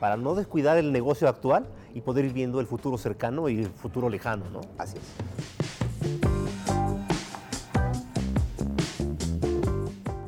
para 0.00 0.16
no 0.16 0.34
descuidar 0.34 0.76
el 0.76 0.92
negocio 0.92 1.28
actual 1.28 1.66
y 1.94 2.00
poder 2.00 2.24
ir 2.24 2.32
viendo 2.32 2.60
el 2.60 2.66
futuro 2.66 2.98
cercano 2.98 3.48
y 3.48 3.60
el 3.60 3.68
futuro 3.68 4.08
lejano, 4.08 4.44
¿no? 4.50 4.60
Así 4.78 4.96
es. 4.96 5.84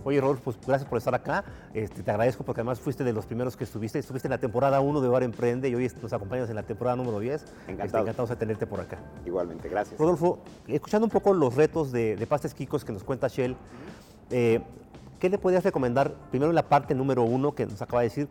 Oye, 0.07 0.21
Rodolfo, 0.21 0.53
pues 0.53 0.57
gracias 0.65 0.89
por 0.89 0.99
estar 0.99 1.17
acá. 1.17 1.45
Este, 1.75 2.01
te 2.05 2.11
agradezco 2.13 2.45
porque 2.45 2.61
además 2.61 2.79
fuiste 2.79 3.03
de 3.03 3.13
los 3.13 3.27
primeros 3.27 3.57
que 3.57 3.65
estuviste. 3.65 3.99
Estuviste 3.99 4.29
en 4.29 4.31
la 4.31 4.39
temporada 4.39 4.81
1 4.81 5.01
de 5.01 5.09
Bar 5.09 5.25
Emprende 5.25 5.69
y 5.69 5.75
hoy 5.75 5.91
nos 6.01 6.13
acompañas 6.13 6.49
en 6.49 6.55
la 6.55 6.63
temporada 6.63 6.97
número 6.97 7.19
10. 7.19 7.45
Encantado. 7.67 8.05
encantados 8.05 8.31
de 8.31 8.37
tenerte 8.37 8.69
por 8.69 8.81
acá. 8.81 8.99
Igualmente, 9.25 9.69
gracias. 9.69 9.99
Rodolfo, 9.99 10.39
escuchando 10.69 11.07
un 11.07 11.11
poco 11.11 11.35
los 11.35 11.57
retos 11.57 11.91
de, 11.91 12.25
Pastes 12.29 12.55
Kikos 12.55 12.85
que 12.85 12.93
nos 12.93 13.03
cuenta 13.03 13.27
Shell, 13.27 13.57
eh, 14.31 14.61
¿qué 15.19 15.29
le 15.29 15.39
podrías 15.39 15.65
recomendar 15.65 16.15
primero 16.31 16.53
en 16.53 16.55
la 16.55 16.69
parte 16.69 16.95
número 16.95 17.25
uno 17.25 17.57
que 17.57 17.67
nos 17.67 17.83
acaba 17.83 18.03
de 18.03 18.07
decir? 18.07 18.29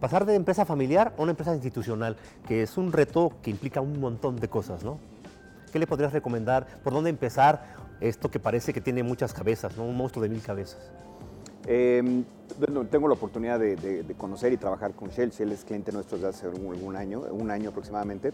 Pasar 0.00 0.24
de 0.24 0.34
empresa 0.34 0.64
familiar 0.64 1.12
a 1.16 1.22
una 1.22 1.32
empresa 1.32 1.54
institucional, 1.54 2.16
que 2.48 2.62
es 2.62 2.78
un 2.78 2.92
reto 2.92 3.32
que 3.42 3.50
implica 3.50 3.80
un 3.80 4.00
montón 4.00 4.36
de 4.36 4.48
cosas, 4.48 4.82
¿no? 4.82 4.98
¿Qué 5.72 5.78
le 5.78 5.86
podrías 5.86 6.12
recomendar? 6.12 6.66
¿Por 6.82 6.92
dónde 6.92 7.10
empezar 7.10 7.74
esto 8.00 8.30
que 8.30 8.40
parece 8.40 8.72
que 8.72 8.80
tiene 8.80 9.02
muchas 9.02 9.32
cabezas, 9.32 9.76
¿no? 9.76 9.84
Un 9.84 9.96
monstruo 9.96 10.22
de 10.22 10.30
mil 10.30 10.42
cabezas. 10.42 10.90
Em, 11.66 12.24
tengo 12.90 13.06
la 13.06 13.14
oportunidad 13.14 13.60
de, 13.60 14.14
conocer 14.16 14.52
y 14.52 14.56
trabajar 14.56 14.92
con 14.92 15.10
Shell. 15.10 15.30
Shell 15.30 15.52
es 15.52 15.64
cliente 15.64 15.92
nuestro 15.92 16.16
desde 16.16 16.30
hace 16.30 16.46
algún, 16.46 16.96
año, 16.96 17.20
un 17.30 17.50
año 17.50 17.70
aproximadamente. 17.70 18.32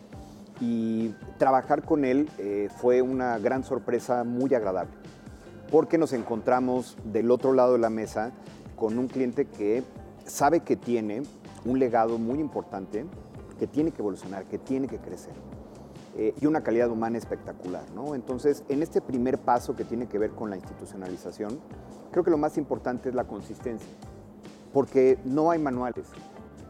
Y 0.61 1.09
trabajar 1.37 1.83
con 1.83 2.05
él 2.05 2.31
eh, 2.39 2.69
fue 2.77 3.03
una 3.03 3.39
gran 3.39 3.63
sorpresa 3.63 4.25
muy 4.25 4.55
agradable, 4.55 4.93
porque 5.71 5.99
nos 5.99 6.15
encontramos 6.15 6.97
del 7.05 7.31
otro 7.31 7.53
lado 7.53 7.75
de 7.75 7.79
la 7.79 7.91
mesa 7.91 8.33
con 8.75 8.99
un 8.99 9.09
cliente 9.09 9.45
que 9.45 9.83
sabe 10.25 10.61
que 10.61 10.77
tiene 10.77 11.25
un 11.65 11.79
legado 11.79 12.19
muy 12.19 12.39
importante, 12.39 13.05
que 13.59 13.67
tiene 13.67 13.91
que 13.91 14.03
evolucionar, 14.03 14.45
que 14.45 14.59
tiene 14.59 14.87
que 14.87 14.99
crecer. 14.99 15.35
Eh, 16.19 16.35
y 16.41 16.47
una 16.47 16.63
calidad 16.63 16.91
humana 16.91 17.19
espectacular. 17.19 17.85
¿no? 17.95 18.15
Entonces, 18.15 18.65
en 18.69 18.83
este 18.83 19.01
primer 19.01 19.39
paso 19.39 19.77
que 19.77 19.85
tiene 19.85 20.07
que 20.07 20.19
ver 20.19 20.31
con 20.31 20.49
la 20.49 20.57
institucionalización, 20.57 21.59
creo 22.11 22.25
que 22.25 22.31
lo 22.31 22.39
más 22.39 22.57
importante 22.57 23.11
es 23.11 23.15
la 23.15 23.25
consistencia, 23.25 23.89
porque 24.73 25.19
no 25.25 25.51
hay 25.51 25.59
manuales. 25.59 26.07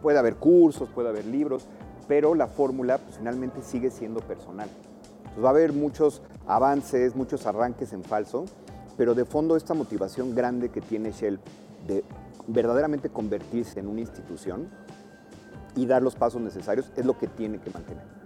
Puede 0.02 0.18
haber 0.18 0.36
cursos, 0.36 0.88
puede 0.88 1.08
haber 1.08 1.26
libros, 1.26 1.66
pero 2.08 2.34
la 2.34 2.48
fórmula 2.48 2.98
pues, 2.98 3.18
finalmente 3.18 3.62
sigue 3.62 3.90
siendo 3.90 4.20
personal. 4.20 4.68
Entonces, 5.18 5.44
va 5.44 5.48
a 5.48 5.52
haber 5.52 5.72
muchos 5.72 6.22
avances, 6.46 7.14
muchos 7.14 7.46
arranques 7.46 7.92
en 7.92 8.02
falso, 8.02 8.46
pero 8.96 9.14
de 9.14 9.24
fondo 9.24 9.56
esta 9.56 9.74
motivación 9.74 10.34
grande 10.34 10.70
que 10.70 10.80
tiene 10.80 11.12
Shell 11.12 11.38
de 11.86 12.02
verdaderamente 12.46 13.08
convertirse 13.08 13.80
en 13.80 13.88
una 13.88 14.00
institución 14.00 14.68
y 15.74 15.86
dar 15.86 16.02
los 16.02 16.14
pasos 16.14 16.40
necesarios 16.40 16.92
es 16.96 17.04
lo 17.04 17.18
que 17.18 17.26
tiene 17.26 17.58
que 17.58 17.70
mantener 17.70 18.16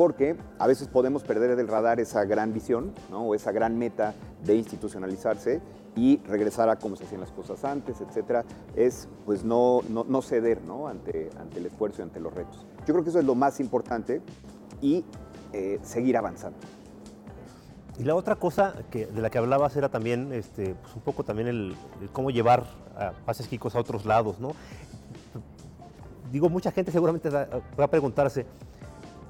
porque 0.00 0.34
a 0.58 0.66
veces 0.66 0.88
podemos 0.88 1.22
perder 1.24 1.56
del 1.56 1.68
radar 1.68 2.00
esa 2.00 2.24
gran 2.24 2.54
visión 2.54 2.94
o 3.12 3.34
esa 3.34 3.52
gran 3.52 3.76
meta 3.76 4.14
de 4.42 4.56
institucionalizarse 4.56 5.60
y 5.94 6.18
regresar 6.26 6.70
a 6.70 6.76
cómo 6.76 6.96
se 6.96 7.04
hacían 7.04 7.20
las 7.20 7.32
cosas 7.32 7.64
antes, 7.64 8.00
etcétera, 8.00 8.44
es 8.76 9.08
pues 9.26 9.44
no, 9.44 9.80
no, 9.90 10.22
ceder 10.22 10.62
¿no? 10.62 10.88
Ante, 10.88 11.28
ante 11.38 11.58
el 11.58 11.66
esfuerzo 11.66 12.00
y 12.00 12.04
ante 12.04 12.18
los 12.18 12.32
retos. 12.32 12.66
Yo 12.86 12.94
creo 12.94 13.02
que 13.02 13.10
eso 13.10 13.18
es 13.18 13.26
lo 13.26 13.34
más 13.34 13.60
importante 13.60 14.22
y 14.80 15.04
eh, 15.52 15.78
seguir 15.82 16.16
avanzando. 16.16 16.58
Y 18.00 18.04
la 18.04 18.14
otra 18.14 18.36
cosa 18.36 18.72
que, 18.90 19.04
de 19.04 19.20
la 19.20 19.28
que 19.28 19.36
hablabas 19.36 19.76
era 19.76 19.90
también 19.90 20.32
este, 20.32 20.74
pues 20.74 20.94
un 20.96 21.02
poco 21.02 21.22
también 21.22 21.48
el, 21.48 21.76
cómo 22.12 22.30
llevar 22.30 22.64
a 22.96 23.12
pases 23.26 23.46
Kikos 23.46 23.74
a 23.74 23.78
otros 23.78 24.06
lados, 24.06 24.40
¿no? 24.40 24.52
Digo, 26.32 26.48
mucha 26.48 26.72
gente 26.72 26.92
seguramente 26.92 27.28
va 27.28 27.84
a 27.84 27.90
preguntarse, 27.90 28.46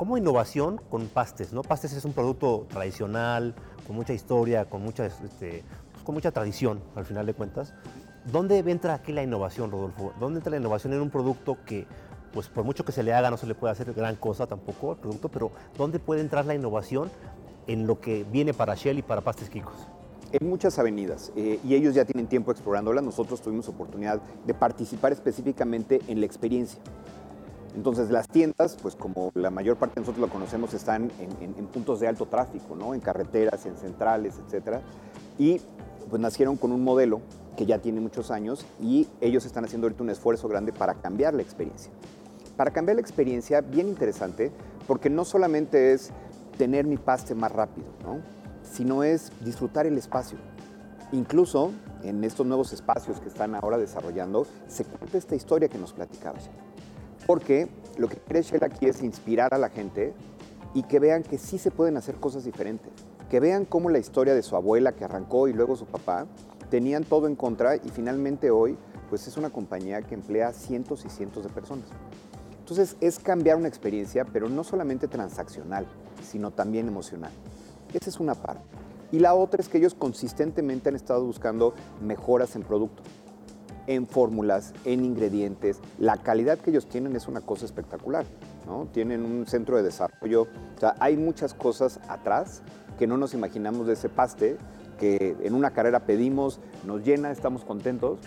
¿Cómo 0.01 0.17
innovación 0.17 0.81
con 0.89 1.09
pastes, 1.09 1.53
¿no? 1.53 1.61
Pastes 1.61 1.93
es 1.93 2.07
un 2.07 2.15
producto 2.15 2.67
tradicional, 2.71 3.55
con 3.87 3.97
mucha 3.97 4.15
historia, 4.15 4.65
con 4.65 4.83
mucha, 4.83 5.05
este, 5.05 5.63
pues, 5.93 6.05
con 6.05 6.15
mucha 6.15 6.31
tradición, 6.31 6.81
al 6.97 7.05
final 7.05 7.27
de 7.27 7.35
cuentas. 7.35 7.75
¿Dónde 8.25 8.61
entra 8.61 8.95
aquí 8.95 9.13
la 9.13 9.23
innovación, 9.23 9.71
Rodolfo? 9.71 10.15
¿Dónde 10.19 10.39
entra 10.39 10.53
la 10.53 10.57
innovación 10.57 10.95
en 10.95 11.03
un 11.03 11.11
producto 11.11 11.59
que, 11.67 11.87
pues 12.33 12.49
por 12.49 12.65
mucho 12.65 12.83
que 12.83 12.93
se 12.93 13.03
le 13.03 13.13
haga, 13.13 13.31
no 13.31 13.37
se 13.37 13.47
le 13.47 13.55
puede 13.55 13.73
hacer 13.73 13.93
gran 13.93 14.17
cosa 14.17 14.47
tampoco 14.47 14.93
al 14.93 14.97
producto, 14.97 15.29
pero 15.29 15.51
¿dónde 15.77 15.99
puede 15.99 16.23
entrar 16.23 16.47
la 16.47 16.55
innovación 16.55 17.11
en 17.67 17.87
lo 17.87 18.01
que 18.01 18.25
viene 18.25 18.55
para 18.55 18.75
Shell 18.75 18.99
y 18.99 19.03
para 19.03 19.21
Pastes 19.21 19.51
Kikos? 19.51 19.75
En 20.33 20.49
muchas 20.49 20.79
avenidas, 20.79 21.33
eh, 21.35 21.59
y 21.65 21.75
ellos 21.75 21.95
ya 21.95 22.05
tienen 22.05 22.29
tiempo 22.29 22.53
explorándolas, 22.53 23.03
nosotros 23.03 23.41
tuvimos 23.41 23.69
oportunidad 23.69 24.21
de 24.47 24.55
participar 24.55 25.13
específicamente 25.13 26.01
en 26.07 26.21
la 26.21 26.27
experiencia. 26.27 26.81
Entonces 27.75 28.11
las 28.11 28.29
tiendas, 28.29 28.77
pues 28.81 28.95
como 28.95 29.31
la 29.35 29.51
mayor 29.51 29.77
parte 29.77 29.97
de 29.97 30.01
nosotros 30.03 30.21
lo 30.21 30.33
conocemos, 30.33 30.75
están 30.75 31.11
en, 31.21 31.67
puntos 31.67 32.01
de 32.01 32.09
alto 32.09 32.27
tráfico, 32.27 32.75
¿no? 32.77 32.95
en 32.95 33.01
carreteras, 33.01 33.65
en 33.67 33.77
centrales, 33.77 34.35
etc. 34.39 34.79
Y 35.39 35.61
pues 36.09 36.21
nacieron 36.21 36.57
con 36.57 36.73
un 36.73 36.83
modelo 36.83 37.21
que 37.57 37.67
ya 37.67 37.79
tiene 37.79 38.01
muchos 38.01 38.31
años 38.31 38.67
y 38.81 39.09
ellos 39.21 39.45
están 39.45 39.65
haciendo 39.65 39.87
ahorita 39.87 40.03
un 40.03 40.11
esfuerzo 40.11 40.49
grande 40.49 40.73
para 40.73 40.95
cambiar 40.95 41.35
la 41.35 41.43
experiencia. 41.43 41.93
Para 42.57 42.73
cambiar 42.73 42.97
la 42.97 43.03
experiencia, 43.03 43.61
bien 43.61 43.89
interesante, 43.89 44.51
porque 44.87 45.09
no 45.09 45.25
solamente 45.25 45.93
es 45.93 46.11
tener 46.61 46.85
mi 46.85 46.99
paste 46.99 47.35
más 47.35 47.51
rápido, 47.51 47.87
¿no? 48.05 48.21
sino 48.63 49.03
es 49.03 49.33
disfrutar 49.43 49.87
el 49.87 49.97
espacio. 49.97 50.37
Incluso 51.11 51.73
en 52.03 52.23
estos 52.23 52.47
nuevos 52.47 52.75
espacios 52.75 53.19
que 53.19 53.29
están 53.29 53.55
ahora 53.55 53.79
desarrollando, 53.79 54.47
se 54.69 54.85
cuenta 54.85 55.17
esta 55.17 55.35
historia 55.35 55.71
que 55.71 55.79
nos 55.79 55.95
platicabas. 55.95 56.51
Porque 57.27 57.71
lo 57.97 58.11
que 58.11 58.19
quiere 58.19 58.43
Shell 58.43 58.63
aquí 58.63 58.85
es 58.85 59.03
inspirar 59.03 59.55
a 59.55 59.59
la 59.59 59.71
gente 59.71 60.13
y 60.75 60.83
que 60.83 60.99
vean 60.99 61.23
que 61.23 61.39
sí 61.39 61.57
se 61.57 61.71
pueden 61.71 61.97
hacer 61.97 62.17
cosas 62.17 62.45
diferentes. 62.45 62.93
Que 63.31 63.41
vean 63.41 63.65
cómo 63.65 63.89
la 63.89 63.99
historia 63.99 64.35
de 64.35 64.43
su 64.43 64.55
abuela 64.55 64.93
que 64.93 65.07
arrancó 65.07 65.49
y 65.49 65.55
luego 65.55 65.77
su 65.77 65.87
papá 65.87 66.27
tenían 66.69 67.05
todo 67.05 67.27
en 67.27 67.37
contra 67.37 67.77
y 67.77 67.89
finalmente 67.89 68.51
hoy 68.51 68.77
pues 69.09 69.27
es 69.27 69.39
una 69.39 69.49
compañía 69.49 70.03
que 70.03 70.15
emplea 70.15 70.53
cientos 70.53 71.07
y 71.07 71.09
cientos 71.09 71.43
de 71.43 71.49
personas. 71.49 71.87
Entonces 72.71 72.97
es 73.01 73.19
cambiar 73.19 73.57
una 73.57 73.67
experiencia, 73.67 74.25
pero 74.25 74.49
no 74.49 74.63
solamente 74.63 75.09
transaccional, 75.09 75.89
sino 76.23 76.53
también 76.53 76.87
emocional. 76.87 77.33
Esa 77.93 78.09
es 78.09 78.21
una 78.21 78.37
parte. 78.37 78.63
Y 79.11 79.19
la 79.19 79.35
otra 79.35 79.61
es 79.61 79.69
que 79.69 79.79
ellos 79.79 79.95
consistentemente 79.95 80.89
han 80.89 80.95
estado 80.95 81.25
buscando 81.25 81.75
mejoras 82.01 82.55
en 82.55 82.63
producto 82.63 83.03
en 83.89 84.07
fórmulas, 84.07 84.73
en 84.85 85.05
ingredientes. 85.05 85.81
La 85.99 86.19
calidad 86.19 86.59
que 86.59 86.71
ellos 86.71 86.89
tienen 86.89 87.17
es 87.17 87.27
una 87.27 87.41
cosa 87.41 87.65
espectacular. 87.65 88.25
¿no? 88.67 88.87
Tienen 88.93 89.25
un 89.25 89.47
centro 89.49 89.77
de 89.77 89.83
desarrollo. 89.83 90.47
Hay 91.01 91.17
muchas 91.17 91.55
cosas 91.55 91.99
atrás 92.07 92.63
que 93.01 93.09
no 93.09 93.17
nos 93.17 93.35
imaginamos 93.35 93.89
de 93.89 93.95
ese 93.95 94.09
paste, 94.09 94.59
que 95.01 95.37
en 95.43 95.55
una 95.55 95.73
carrera 95.73 96.07
pedimos, 96.07 96.61
nos 96.87 97.03
llena, 97.03 97.33
estamos 97.33 97.65
contentos, 97.65 98.21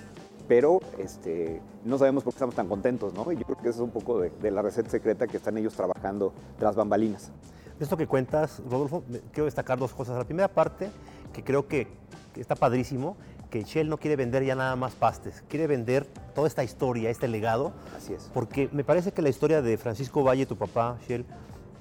pero 0.47 0.79
este, 0.97 1.61
no 1.83 1.97
sabemos 1.97 2.23
por 2.23 2.33
qué 2.33 2.37
estamos 2.37 2.55
tan 2.55 2.67
contentos, 2.67 3.13
¿no? 3.13 3.31
Y 3.31 3.37
yo 3.37 3.43
creo 3.43 3.57
que 3.57 3.69
eso 3.69 3.79
es 3.79 3.85
un 3.85 3.91
poco 3.91 4.19
de, 4.19 4.29
de 4.29 4.51
la 4.51 4.61
receta 4.61 4.89
secreta 4.89 5.27
que 5.27 5.37
están 5.37 5.57
ellos 5.57 5.73
trabajando 5.73 6.33
tras 6.57 6.75
bambalinas. 6.75 7.31
De 7.77 7.83
esto 7.83 7.97
que 7.97 8.07
cuentas, 8.07 8.61
Rodolfo, 8.69 9.03
quiero 9.31 9.45
destacar 9.45 9.79
dos 9.79 9.93
cosas. 9.93 10.17
La 10.17 10.25
primera 10.25 10.47
parte, 10.47 10.89
que 11.33 11.43
creo 11.43 11.67
que 11.67 11.87
está 12.35 12.55
padrísimo, 12.55 13.17
que 13.49 13.63
Shell 13.63 13.87
no 13.87 13.97
quiere 13.97 14.15
vender 14.15 14.43
ya 14.43 14.55
nada 14.55 14.75
más 14.75 14.93
pastes, 14.93 15.43
quiere 15.47 15.67
vender 15.67 16.05
toda 16.33 16.47
esta 16.47 16.63
historia, 16.63 17.09
este 17.09 17.27
legado. 17.27 17.73
Así 17.95 18.13
es. 18.13 18.29
Porque 18.33 18.69
me 18.71 18.83
parece 18.83 19.11
que 19.11 19.21
la 19.21 19.29
historia 19.29 19.61
de 19.61 19.77
Francisco 19.77 20.23
Valle, 20.23 20.45
tu 20.45 20.55
papá, 20.55 20.97
Shell, 21.07 21.25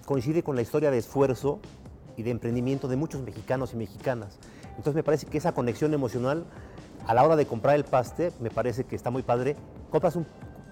coincide 0.04 0.42
con 0.42 0.57
la 0.57 0.62
historia 0.62 0.90
de 0.90 0.99
esfuerzo 0.99 1.61
y 2.16 2.23
de 2.23 2.31
emprendimiento 2.31 2.88
de 2.88 2.97
muchos 2.97 3.23
mexicanos 3.23 3.73
y 3.73 3.76
mexicanas. 3.76 4.38
Entonces 4.71 4.95
me 4.95 5.02
parece 5.02 5.26
que 5.26 5.38
esa 5.38 5.52
conexión 5.52 5.95
emocional 5.95 6.45
a 7.06 7.14
la 7.14 7.25
hora 7.25 7.37
de 7.37 7.47
comprar 7.47 7.76
el 7.76 7.85
paste, 7.85 8.32
me 8.40 8.50
parece 8.50 8.85
que 8.85 8.97
está 8.97 9.11
muy 9.11 9.23
padre. 9.23 9.56
Compras 9.90 10.16
un, 10.16 10.26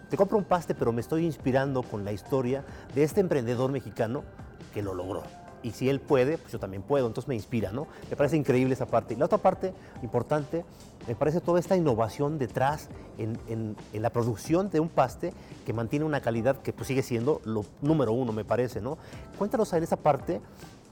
te 0.09 0.17
compro 0.17 0.39
un 0.39 0.45
paste, 0.45 0.75
pero 0.75 0.93
me 0.93 1.01
estoy 1.01 1.25
inspirando 1.25 1.83
con 1.83 2.05
la 2.05 2.13
historia 2.13 2.65
de 2.95 3.03
este 3.03 3.21
emprendedor 3.21 3.71
mexicano 3.71 4.25
que 4.73 4.83
lo 4.83 4.95
logró 4.95 5.23
y 5.63 5.73
si 5.73 5.89
él 5.89 6.01
puede, 6.01 6.39
pues 6.39 6.53
yo 6.53 6.59
también 6.59 6.83
puedo, 6.83 7.07
entonces 7.07 7.29
me 7.29 7.35
inspira, 7.35 7.71
¿no? 7.73 7.87
Me 8.09 8.17
parece 8.17 8.37
increíble 8.37 8.75
esa 8.75 8.87
parte. 8.87 9.15
Y 9.15 9.17
la 9.17 9.27
otra 9.27 9.39
parte 9.39 9.75
importante, 10.03 10.65
me 11.07 11.15
parece 11.15 11.41
toda 11.41 11.61
esta 11.61 11.77
innovación 11.77 12.39
detrás 12.39 12.89
en, 13.19 13.77
la 13.93 14.11
producción 14.11 14.71
de 14.71 14.81
un 14.81 14.89
paste 14.89 15.33
que 15.67 15.73
mantiene 15.73 16.05
una 16.05 16.21
calidad 16.21 16.57
que 16.57 16.73
pues, 16.73 16.89
sigue 16.89 17.03
siendo 17.03 17.41
lo 17.45 17.65
número 17.83 18.13
uno, 18.13 18.33
me 18.33 18.45
parece, 18.45 18.81
¿no? 18.81 18.99
Cuéntanos 19.39 19.73
en 19.73 19.83
esa 19.83 19.97
parte, 19.97 20.41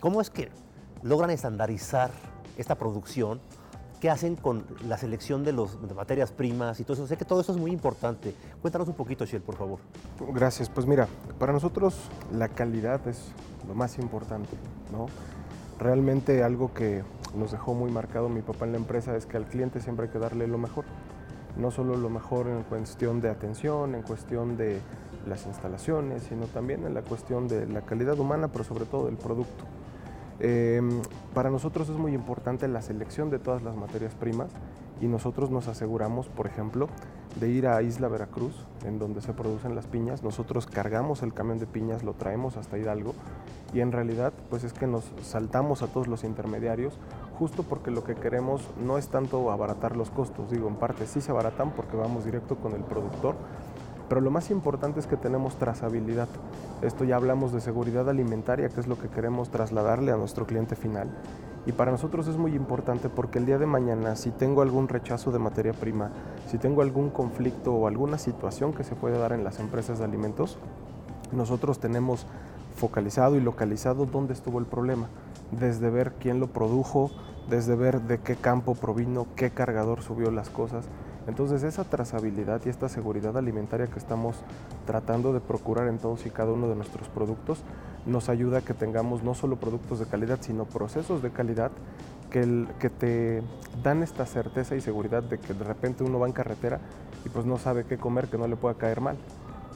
¿cómo 0.00 0.20
es 0.20 0.30
que 0.30 0.50
logran 1.02 1.30
estandarizar 1.30 2.10
esta 2.56 2.74
producción? 2.74 3.40
¿Qué 4.00 4.10
hacen 4.10 4.36
con 4.36 4.64
la 4.86 4.96
selección 4.96 5.42
de, 5.42 5.52
las 5.52 5.76
materias 5.96 6.30
primas 6.30 6.78
y 6.78 6.84
todo 6.84 6.94
eso? 6.94 7.06
Sé 7.08 7.16
que 7.16 7.24
todo 7.24 7.40
eso 7.40 7.50
es 7.50 7.58
muy 7.58 7.72
importante. 7.72 8.32
Cuéntanos 8.62 8.86
un 8.86 8.94
poquito, 8.94 9.24
Shell, 9.24 9.42
por 9.42 9.56
favor. 9.56 9.80
Gracias. 10.32 10.68
Pues 10.68 10.86
mira, 10.86 11.08
para 11.40 11.52
nosotros 11.52 11.96
la 12.32 12.48
calidad 12.48 13.06
es 13.08 13.32
lo 13.66 13.74
más 13.74 13.98
importante, 13.98 14.56
¿no? 14.92 15.06
Realmente 15.80 16.44
algo 16.44 16.72
que 16.72 17.02
nos 17.34 17.50
dejó 17.50 17.74
muy 17.74 17.90
marcado 17.90 18.28
mi 18.28 18.40
papá 18.40 18.66
en 18.66 18.72
la 18.72 18.78
empresa 18.78 19.16
es 19.16 19.26
que 19.26 19.36
al 19.36 19.46
cliente 19.46 19.80
siempre 19.80 20.06
hay 20.06 20.12
que 20.12 20.20
darle 20.20 20.46
lo 20.46 20.58
mejor. 20.58 20.84
No 21.56 21.72
solo 21.72 21.96
lo 21.96 22.08
mejor 22.08 22.46
en 22.46 22.62
cuestión 22.62 23.20
de 23.20 23.30
atención, 23.30 23.96
en 23.96 24.02
cuestión 24.02 24.56
de 24.56 24.80
las 25.26 25.44
instalaciones, 25.46 26.22
sino 26.22 26.46
también 26.46 26.84
en 26.84 26.94
la 26.94 27.02
cuestión 27.02 27.48
de 27.48 27.66
la 27.66 27.80
calidad 27.80 28.16
humana, 28.20 28.46
pero 28.46 28.62
sobre 28.62 28.84
todo 28.84 29.06
del 29.06 29.16
producto. 29.16 29.64
Em, 30.40 31.02
para 31.34 31.50
nosotros 31.50 31.88
es 31.88 31.96
muy 31.96 32.14
importante 32.14 32.68
la 32.68 32.82
selección 32.82 33.30
de 33.30 33.38
todas 33.38 33.62
las 33.62 33.74
materias 33.74 34.14
primas 34.14 34.50
y 35.00 35.06
nosotros 35.06 35.50
nos 35.50 35.68
aseguramos, 35.68 36.28
por 36.28 36.46
ejemplo, 36.46 36.88
de 37.40 37.48
ir 37.48 37.66
a 37.66 37.82
Isla 37.82 38.08
Veracruz, 38.08 38.66
en 38.84 38.98
donde 38.98 39.20
se 39.20 39.32
producen 39.32 39.74
las 39.74 39.86
piñas. 39.86 40.22
Nosotros 40.22 40.66
cargamos 40.66 41.22
el 41.22 41.34
camión 41.34 41.58
de 41.58 41.66
piñas, 41.66 42.02
lo 42.02 42.14
traemos 42.14 42.56
hasta 42.56 42.78
Hidalgo 42.78 43.14
y 43.72 43.80
en 43.80 43.92
realidad 43.92 44.32
pues 44.48 44.64
es 44.64 44.72
que 44.72 44.86
nos 44.86 45.04
saltamos 45.22 45.82
a 45.82 45.88
todos 45.88 46.08
los 46.08 46.24
intermediarios 46.24 46.98
justo 47.38 47.62
porque 47.62 47.90
lo 47.90 48.02
que 48.02 48.14
queremos 48.14 48.62
no 48.84 48.98
es 48.98 49.08
tanto 49.08 49.52
abaratar 49.52 49.96
los 49.96 50.10
costos, 50.10 50.50
digo, 50.50 50.68
en 50.68 50.74
parte 50.74 51.06
sí 51.06 51.20
se 51.20 51.30
abaratan 51.30 51.70
porque 51.70 51.96
vamos 51.96 52.24
directo 52.24 52.56
con 52.56 52.72
el 52.72 52.82
productor, 52.82 53.36
Pero 54.08 54.20
lo 54.20 54.30
más 54.30 54.50
importante 54.50 55.00
es 55.00 55.06
que 55.06 55.16
tenemos 55.16 55.56
trazabilidad. 55.56 56.28
Esto 56.82 57.04
ya 57.04 57.16
hablamos 57.16 57.52
de 57.52 57.60
seguridad 57.60 58.08
alimentaria, 58.08 58.68
que 58.68 58.80
es 58.80 58.86
lo 58.86 58.98
que 58.98 59.08
queremos 59.08 59.50
trasladarle 59.50 60.12
a 60.12 60.16
nuestro 60.16 60.46
cliente 60.46 60.76
final. 60.76 61.08
Y 61.66 61.72
para 61.72 61.90
nosotros 61.90 62.26
es 62.28 62.38
muy 62.38 62.54
importante 62.54 63.10
porque 63.10 63.38
el 63.38 63.44
día 63.44 63.58
de 63.58 63.66
mañana, 63.66 64.16
si 64.16 64.30
tengo 64.30 64.62
algún 64.62 64.88
rechazo 64.88 65.30
de 65.30 65.38
materia 65.38 65.74
prima, 65.74 66.10
si 66.46 66.56
tengo 66.56 66.80
algún 66.80 67.10
conflicto 67.10 67.74
o 67.74 67.86
alguna 67.86 68.16
situación 68.16 68.72
que 68.72 68.84
se 68.84 68.94
puede 68.94 69.18
dar 69.18 69.32
en 69.32 69.44
las 69.44 69.58
empresas 69.58 69.98
de 69.98 70.06
alimentos, 70.06 70.56
nosotros 71.30 71.78
tenemos 71.78 72.26
focalizado 72.76 73.36
y 73.36 73.40
localizado 73.40 74.06
dónde 74.06 74.32
estuvo 74.32 74.58
el 74.58 74.64
problema, 74.64 75.08
desde 75.50 75.90
ver 75.90 76.12
quién 76.12 76.40
lo 76.40 76.46
produjo, 76.46 77.10
desde 77.50 77.74
ver 77.76 78.00
de 78.02 78.18
qué 78.18 78.36
campo 78.36 78.74
provino, 78.74 79.26
qué 79.36 79.50
cargador 79.50 80.00
subió 80.00 80.30
las 80.30 80.48
cosas. 80.48 80.86
Entonces 81.28 81.62
esa 81.62 81.84
trazabilidad 81.84 82.62
y 82.64 82.70
esta 82.70 82.88
seguridad 82.88 83.36
alimentaria 83.36 83.86
que 83.86 83.98
estamos 83.98 84.36
tratando 84.86 85.34
de 85.34 85.40
procurar 85.40 85.86
en 85.88 85.98
todos 85.98 86.24
y 86.24 86.30
cada 86.30 86.52
uno 86.52 86.68
de 86.68 86.74
nuestros 86.74 87.08
productos 87.10 87.62
nos 88.06 88.30
ayuda 88.30 88.58
a 88.58 88.60
que 88.62 88.72
tengamos 88.72 89.22
no 89.22 89.34
solo 89.34 89.56
productos 89.56 89.98
de 89.98 90.06
calidad, 90.06 90.38
sino 90.40 90.64
procesos 90.64 91.22
de 91.22 91.30
calidad 91.30 91.70
que, 92.30 92.66
que 92.78 92.88
te 92.88 93.42
dan 93.82 94.02
esta 94.02 94.24
certeza 94.24 94.74
y 94.74 94.80
seguridad 94.80 95.22
de 95.22 95.38
que 95.38 95.52
de 95.52 95.64
repente 95.64 96.02
uno 96.02 96.18
va 96.18 96.26
en 96.26 96.32
carretera 96.32 96.80
y 97.26 97.28
pues 97.28 97.44
no 97.44 97.58
sabe 97.58 97.84
qué 97.84 97.98
comer 97.98 98.28
que 98.28 98.38
no 98.38 98.48
le 98.48 98.56
pueda 98.56 98.76
caer 98.76 99.02
mal. 99.02 99.18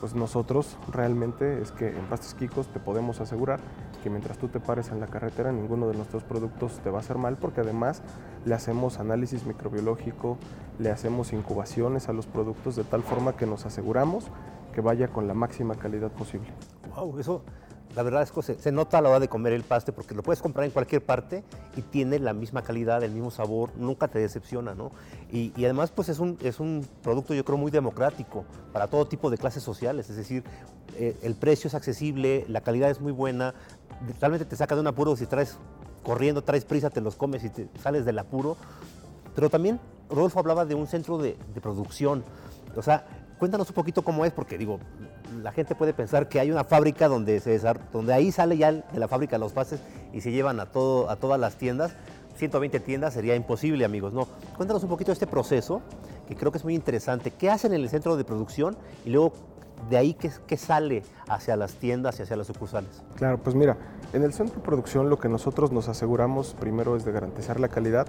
Pues 0.01 0.15
nosotros 0.15 0.79
realmente 0.91 1.61
es 1.61 1.71
que 1.71 1.89
en 1.89 2.07
Pastes 2.07 2.33
Quicos 2.33 2.67
te 2.69 2.81
podemos 2.81 3.21
asegurar 3.21 3.61
que 4.03 4.11
mientras 4.11 4.39
tú 4.39 4.49
te 4.49 4.61
pares 4.61 4.91
en 4.91 5.01
la 5.01 5.07
carretera 5.07 5.53
ninguno 5.53 5.89
de 5.89 5.95
nuestros 5.95 6.25
productos 6.25 6.81
te 6.81 6.91
va 6.91 6.99
a 6.99 7.01
hacer 7.01 7.19
mal 7.19 7.37
porque 7.37 7.61
además 7.61 8.03
le 8.45 8.55
hacemos 8.55 8.99
análisis 8.99 9.47
microbiológico, 9.47 10.39
le 10.79 10.91
hacemos 10.91 11.33
incubaciones 11.33 12.09
a 12.09 12.13
los 12.13 12.27
productos 12.27 12.77
de 12.77 12.85
tal 12.85 13.03
forma 13.03 13.37
que 13.37 13.47
nos 13.47 13.65
aseguramos 13.65 14.27
que 14.73 14.81
vaya 14.81 15.09
con 15.09 15.29
la 15.29 15.35
máxima 15.35 15.75
calidad 15.75 16.11
posible. 16.11 16.49
Wow, 16.95 17.19
eso 17.19 17.43
la 17.95 18.03
verdad 18.03 18.23
es 18.23 18.33
que 18.33 18.43
se, 18.43 18.73
nota 18.73 18.99
a 18.99 19.01
la 19.03 19.11
hora 19.11 19.21
de 19.21 19.29
comer 19.29 19.53
el 19.53 19.65
paste 19.65 19.93
porque 19.93 20.15
lo 20.15 20.23
puedes 20.23 20.41
comprar 20.41 20.65
en 20.65 20.71
cualquier 20.71 21.05
parte 21.05 21.45
y 21.77 21.83
tiene 21.83 22.19
la 22.19 22.33
misma 22.33 22.63
calidad, 22.63 23.03
el 23.03 23.13
mismo 23.13 23.31
sabor, 23.31 23.71
nunca 23.77 24.09
te 24.09 24.19
decepciona, 24.19 24.75
¿no? 24.75 24.93
Y, 25.31 25.53
además, 25.65 25.91
pues 25.91 26.09
es 26.09 26.19
un, 26.19 26.39
es 26.43 26.61
un 26.61 26.87
producto, 27.03 27.35
yo 27.35 27.45
creo, 27.45 27.59
muy 27.59 27.71
democrático 27.71 28.45
para 28.73 28.87
todo 28.87 29.07
tipo 29.07 29.31
de 29.31 29.39
clases 29.39 29.63
sociales, 29.63 30.09
es 30.09 30.17
decir, 30.17 30.45
eh, 30.97 31.17
el 31.23 31.35
precio 31.35 31.69
es 31.69 31.75
accesible, 31.75 32.45
la 32.49 32.63
calidad 32.63 32.91
es 32.91 33.01
muy 33.01 33.13
buena, 33.13 33.55
realmente 34.21 34.47
te 34.47 34.57
saca 34.57 34.75
de 34.75 34.81
un 34.81 34.87
apuro 34.87 35.15
si 35.17 35.27
traes 35.27 35.59
corriendo, 36.03 36.43
traes 36.43 36.65
prisa, 36.65 36.91
te 36.91 37.01
los 37.01 37.17
comes 37.17 37.45
y 37.45 37.51
te 37.51 37.69
sales 37.81 38.05
del 38.05 38.19
apuro. 38.19 38.57
Pero 39.35 39.49
también 39.49 39.81
Rodolfo 40.11 40.41
hablaba 40.41 40.65
de 40.65 40.75
un 40.75 40.87
centro 40.87 41.19
de, 41.19 41.37
de 41.55 41.61
producción, 41.61 42.25
o 42.75 42.83
sea, 42.83 43.07
cuéntanos 43.39 43.69
un 43.69 43.75
poquito 43.75 44.03
cómo 44.03 44.25
es, 44.25 44.33
porque 44.33 44.59
digo, 44.59 44.79
la 45.41 45.53
gente 45.53 45.75
puede 45.75 45.95
pensar 45.95 46.29
que 46.29 46.41
hay 46.41 46.51
una 46.51 46.65
fábrica 46.65 47.09
donde, 47.09 47.41
se 47.41 47.61
donde 47.93 48.13
ahí 48.13 48.33
sale 48.33 48.57
ya 48.57 48.73
de 48.73 48.99
la 48.99 49.09
fábrica 49.09 49.39
los 49.39 49.53
pases 49.53 49.81
y 50.13 50.21
se 50.21 50.31
llevan 50.33 50.61
a, 50.61 50.67
todo, 50.67 51.11
a 51.11 51.17
todas 51.17 51.41
las 51.41 51.57
tiendas. 51.57 51.93
120 52.37 52.81
tiendas 52.81 53.15
sería 53.15 53.37
imposible, 53.37 53.85
amigos. 53.85 54.13
No, 54.13 54.27
cuéntanos 54.57 54.83
un 54.83 54.89
poquito 54.89 55.11
de 55.11 55.15
este 55.15 55.27
proceso, 55.27 55.83
que 56.27 56.35
creo 56.35 56.51
que 56.51 56.59
es 56.59 56.65
muy 56.65 56.75
interesante. 56.75 57.31
¿Qué 57.31 57.51
hacen 57.51 57.73
en 57.73 57.83
el 57.83 57.89
centro 57.89 58.17
de 58.17 58.25
producción 58.25 58.77
y 59.05 59.11
luego 59.11 59.33
de 59.91 59.97
ahí 59.97 60.15
qué, 60.15 60.31
qué 60.47 60.57
sale 60.57 61.03
hacia 61.29 61.57
las 61.57 61.75
tiendas 61.75 62.19
y 62.19 62.23
hacia 62.23 62.37
las 62.37 62.47
sucursales? 62.47 63.03
Claro, 63.17 63.39
pues 63.39 63.55
mira, 63.55 63.77
en 64.13 64.23
el 64.23 64.33
centro 64.33 64.57
de 64.57 64.63
producción 64.63 65.11
lo 65.11 65.19
que 65.19 65.29
nosotros 65.29 65.73
nos 65.73 65.89
aseguramos 65.89 66.55
primero 66.59 66.97
es 66.97 67.05
de 67.05 67.13
garantizar 67.13 67.61
la 67.61 67.69
calidad, 67.69 68.07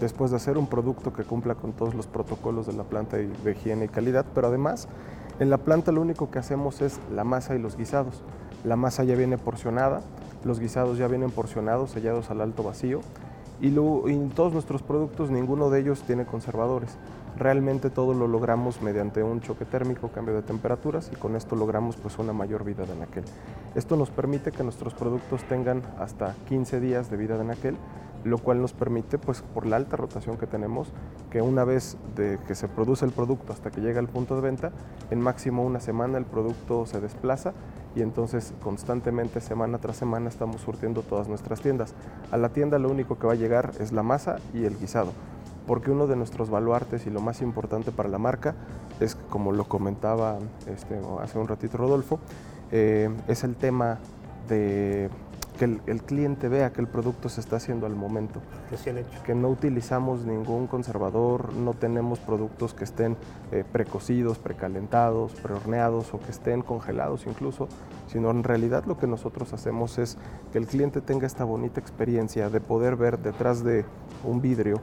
después 0.00 0.30
de 0.30 0.38
hacer 0.38 0.56
un 0.56 0.66
producto 0.66 1.12
que 1.12 1.24
cumpla 1.24 1.54
con 1.54 1.72
todos 1.72 1.94
los 1.94 2.06
protocolos 2.06 2.66
de 2.66 2.72
la 2.72 2.84
planta 2.84 3.16
de 3.16 3.50
higiene 3.50 3.86
y 3.86 3.88
calidad, 3.88 4.24
pero 4.34 4.48
además 4.48 4.88
en 5.38 5.50
la 5.50 5.58
planta 5.58 5.92
lo 5.92 6.00
único 6.00 6.30
que 6.30 6.38
hacemos 6.38 6.80
es 6.80 6.98
la 7.14 7.24
masa 7.24 7.54
y 7.54 7.58
los 7.58 7.76
guisados. 7.76 8.22
La 8.64 8.76
masa 8.76 9.04
ya 9.04 9.14
viene 9.14 9.38
porcionada, 9.38 10.00
los 10.44 10.60
guisados 10.60 10.98
ya 10.98 11.08
vienen 11.08 11.30
porcionados, 11.30 11.90
sellados 11.90 12.30
al 12.30 12.40
alto 12.40 12.62
vacío 12.62 13.00
y, 13.60 13.68
en 13.68 14.30
todos 14.30 14.52
nuestros 14.52 14.82
productos 14.82 15.30
ninguno 15.30 15.70
de 15.70 15.80
ellos 15.80 16.02
tiene 16.02 16.26
conservadores. 16.26 16.96
Realmente 17.36 17.90
todo 17.90 18.14
lo 18.14 18.28
logramos 18.28 18.80
mediante 18.80 19.22
un 19.22 19.42
choque 19.42 19.66
térmico, 19.66 20.08
cambio 20.08 20.34
de 20.34 20.42
temperaturas 20.42 21.10
y 21.12 21.16
con 21.16 21.36
esto 21.36 21.54
logramos 21.54 21.96
pues 21.96 22.18
una 22.18 22.32
mayor 22.32 22.64
vida 22.64 22.84
de 22.84 22.92
anaquel. 22.92 23.24
Esto 23.74 23.96
nos 23.96 24.10
permite 24.10 24.52
que 24.52 24.62
nuestros 24.62 24.94
productos 24.94 25.44
tengan 25.44 25.82
hasta 25.98 26.34
15 26.48 26.80
días 26.80 27.10
de 27.10 27.16
vida 27.18 27.34
de 27.34 27.42
anaquel 27.42 27.76
lo 28.26 28.38
cual 28.38 28.60
nos 28.60 28.72
permite, 28.72 29.18
pues 29.18 29.42
por 29.54 29.66
la 29.66 29.76
alta 29.76 29.96
rotación 29.96 30.36
que 30.36 30.46
tenemos, 30.46 30.88
que 31.30 31.42
una 31.42 31.64
vez 31.64 31.96
de 32.16 32.38
que 32.46 32.54
se 32.54 32.68
produce 32.68 33.04
el 33.04 33.12
producto 33.12 33.52
hasta 33.52 33.70
que 33.70 33.80
llega 33.80 34.00
al 34.00 34.08
punto 34.08 34.34
de 34.34 34.42
venta, 34.42 34.72
en 35.10 35.20
máximo 35.20 35.64
una 35.64 35.80
semana 35.80 36.18
el 36.18 36.24
producto 36.24 36.86
se 36.86 37.00
desplaza 37.00 37.52
y 37.94 38.02
entonces 38.02 38.52
constantemente, 38.62 39.40
semana 39.40 39.78
tras 39.78 39.96
semana, 39.96 40.28
estamos 40.28 40.60
surtiendo 40.60 41.02
todas 41.02 41.28
nuestras 41.28 41.60
tiendas. 41.60 41.94
A 42.30 42.36
la 42.36 42.50
tienda 42.50 42.78
lo 42.78 42.90
único 42.90 43.18
que 43.18 43.26
va 43.26 43.34
a 43.34 43.36
llegar 43.36 43.72
es 43.78 43.92
la 43.92 44.02
masa 44.02 44.36
y 44.52 44.64
el 44.64 44.76
guisado, 44.76 45.12
porque 45.66 45.90
uno 45.90 46.06
de 46.06 46.16
nuestros 46.16 46.50
baluartes 46.50 47.06
y 47.06 47.10
lo 47.10 47.20
más 47.20 47.40
importante 47.42 47.92
para 47.92 48.08
la 48.08 48.18
marca 48.18 48.54
es, 49.00 49.14
como 49.30 49.52
lo 49.52 49.64
comentaba 49.64 50.38
este, 50.66 51.00
hace 51.22 51.38
un 51.38 51.48
ratito 51.48 51.78
Rodolfo, 51.78 52.18
eh, 52.72 53.08
es 53.28 53.44
el 53.44 53.54
tema 53.54 53.98
de 54.48 55.10
que 55.58 55.64
el, 55.64 56.02
cliente 56.02 56.48
vea 56.48 56.72
que 56.72 56.80
el 56.80 56.86
producto 56.86 57.28
se 57.28 57.40
está 57.40 57.56
haciendo 57.56 57.86
al 57.86 57.94
momento. 57.94 58.40
hecho. 58.98 59.22
Que 59.24 59.34
no 59.34 59.48
utilizamos 59.48 60.24
ningún 60.24 60.66
conservador, 60.66 61.52
no 61.54 61.74
tenemos 61.74 62.18
productos 62.18 62.74
que 62.74 62.84
estén 62.84 63.16
eh, 63.52 63.64
precocidos, 63.70 64.38
precalentados, 64.38 65.32
prehorneados 65.32 66.12
o 66.14 66.20
que 66.20 66.30
estén 66.30 66.62
congelados 66.62 67.26
incluso, 67.26 67.68
sino 68.06 68.30
en 68.30 68.44
realidad 68.44 68.84
lo 68.86 68.98
que 68.98 69.06
nosotros 69.06 69.52
hacemos 69.52 69.98
es 69.98 70.18
que 70.52 70.58
el 70.58 70.66
cliente 70.66 71.00
tenga 71.00 71.26
esta 71.26 71.44
bonita 71.44 71.80
experiencia 71.80 72.50
de 72.50 72.60
poder 72.60 72.96
ver 72.96 73.18
detrás 73.18 73.64
de 73.64 73.84
un 74.24 74.40
vidrio 74.40 74.80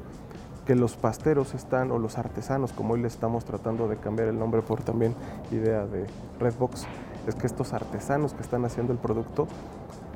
que 0.66 0.76
los 0.76 0.96
pasteros 0.96 1.54
están, 1.54 1.92
o 1.92 2.00
los 2.00 2.18
artesanos, 2.18 2.72
como 2.72 2.94
hoy 2.94 3.02
le 3.02 3.08
estamos 3.08 3.44
tratando 3.44 3.88
de 3.88 3.98
cambiar 3.98 4.30
el 4.30 4.40
nombre 4.40 4.62
por 4.62 4.82
también 4.82 5.14
idea 5.52 5.86
de 5.86 6.06
Redbox, 6.40 6.86
es 7.28 7.36
que 7.36 7.48
estos 7.48 7.74
artesanos 7.74 8.34
que 8.34 8.42
están 8.42 8.64
haciendo 8.66 8.94
el 8.94 9.00
producto 9.00 9.48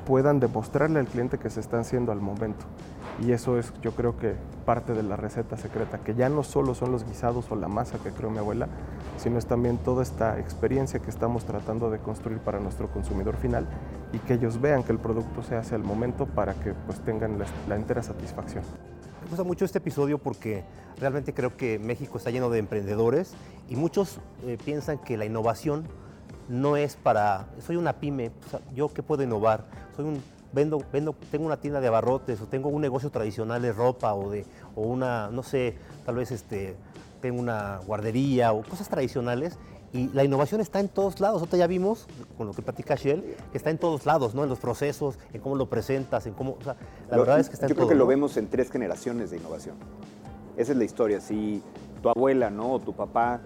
puedan 0.08 0.40
demostrarle 0.40 1.00
al 1.00 1.06
cliente 1.06 1.36
que 1.36 1.50
se 1.50 1.60
están 1.60 1.80
haciendo 1.80 2.12
al 2.12 2.20
momento. 2.22 2.64
Y 3.22 3.32
eso 3.32 3.58
es, 3.58 3.74
yo 3.82 3.92
creo 3.92 4.16
que 4.16 4.36
parte 4.64 4.94
de 4.94 5.02
la 5.02 5.16
receta 5.16 5.58
secreta, 5.58 5.98
que 5.98 6.14
ya 6.14 6.30
no 6.30 6.42
solo 6.42 6.74
son 6.74 6.92
los 6.92 7.04
guisados 7.04 7.50
o 7.50 7.56
la 7.56 7.68
masa 7.68 7.98
que 7.98 8.10
creó 8.10 8.30
mi 8.30 8.38
abuela, 8.38 8.68
sino 9.18 9.36
es 9.36 9.44
también 9.44 9.76
toda 9.76 10.02
esta 10.02 10.38
experiencia 10.38 10.98
que 11.00 11.10
estamos 11.10 11.44
tratando 11.44 11.90
de 11.90 11.98
construir 11.98 12.38
para 12.38 12.58
nuestro 12.58 12.90
consumidor 12.90 13.36
final 13.36 13.66
y 14.14 14.18
que 14.20 14.34
ellos 14.34 14.62
vean 14.62 14.82
que 14.82 14.92
el 14.92 14.98
producto 14.98 15.42
se 15.42 15.56
hace 15.56 15.74
al 15.74 15.84
momento 15.84 16.24
para 16.24 16.54
que 16.54 16.72
pues 16.72 17.00
tengan 17.00 17.38
la, 17.68 17.76
entera 17.76 18.02
satisfacción. 18.02 18.64
Me 19.24 19.28
gusta 19.28 19.44
mucho 19.44 19.66
este 19.66 19.76
episodio 19.76 20.16
porque 20.16 20.64
realmente 20.98 21.34
creo 21.34 21.54
que 21.54 21.78
México 21.78 22.16
está 22.16 22.30
lleno 22.30 22.48
de 22.48 22.60
emprendedores 22.60 23.34
y 23.68 23.76
muchos 23.76 24.20
eh, 24.46 24.56
piensan 24.64 24.96
que 24.96 25.18
la 25.18 25.26
innovación 25.26 25.84
no 26.48 26.76
es 26.76 26.96
para, 26.96 27.46
soy 27.64 27.76
una 27.76 27.94
pyme, 27.94 28.30
yo 28.74 28.92
qué 28.92 29.02
puedo 29.02 29.22
innovar, 29.22 29.64
soy 29.96 30.06
un, 30.06 30.22
vendo, 30.52 30.82
vendo, 30.92 31.14
tengo 31.30 31.46
una 31.46 31.58
tienda 31.58 31.80
de 31.80 31.88
abarrotes 31.88 32.40
o 32.40 32.46
tengo 32.46 32.68
un 32.68 32.80
negocio 32.80 33.10
tradicional 33.10 33.62
de 33.62 33.72
ropa 33.72 34.14
o 34.14 34.30
de, 34.30 34.44
o 34.74 34.82
una, 34.82 35.30
no 35.30 35.42
sé, 35.42 35.76
tal 36.06 36.16
vez 36.16 36.30
este, 36.30 36.76
tengo 37.20 37.40
una 37.40 37.80
guardería 37.86 38.52
o 38.52 38.62
cosas 38.62 38.88
tradicionales 38.88 39.58
y 39.92 40.08
la 40.08 40.22
innovación 40.22 40.60
está 40.60 40.80
en 40.80 40.88
todos 40.88 41.18
lados. 41.18 41.40
Ahorita 41.40 41.56
ya 41.56 41.66
vimos, 41.66 42.06
con 42.36 42.46
lo 42.46 42.52
que 42.52 42.60
platica 42.60 42.94
Shell, 42.94 43.22
que 43.50 43.56
está 43.56 43.70
en 43.70 43.78
todos 43.78 44.04
lados, 44.04 44.34
¿no? 44.34 44.42
En 44.42 44.50
los 44.50 44.58
procesos, 44.58 45.18
en 45.32 45.40
cómo 45.40 45.56
lo 45.56 45.70
presentas, 45.70 46.26
en 46.26 46.34
cómo... 46.34 46.58
O 46.60 46.62
sea, 46.62 46.76
la 47.10 47.16
verdad 47.16 47.40
es 47.40 47.48
que 47.48 47.54
está 47.54 47.64
en. 47.64 47.70
Yo 47.70 47.76
creo 47.76 47.88
que 47.88 47.94
lo 47.94 48.06
vemos 48.06 48.36
en 48.36 48.48
tres 48.48 48.70
generaciones 48.70 49.30
de 49.30 49.38
innovación. 49.38 49.76
Esa 50.58 50.72
es 50.72 50.78
la 50.78 50.84
historia. 50.84 51.22
Si 51.22 51.62
tu 52.02 52.10
abuela, 52.10 52.50
¿no? 52.50 52.72
O 52.72 52.80
tu 52.80 52.92
papá, 52.92 53.40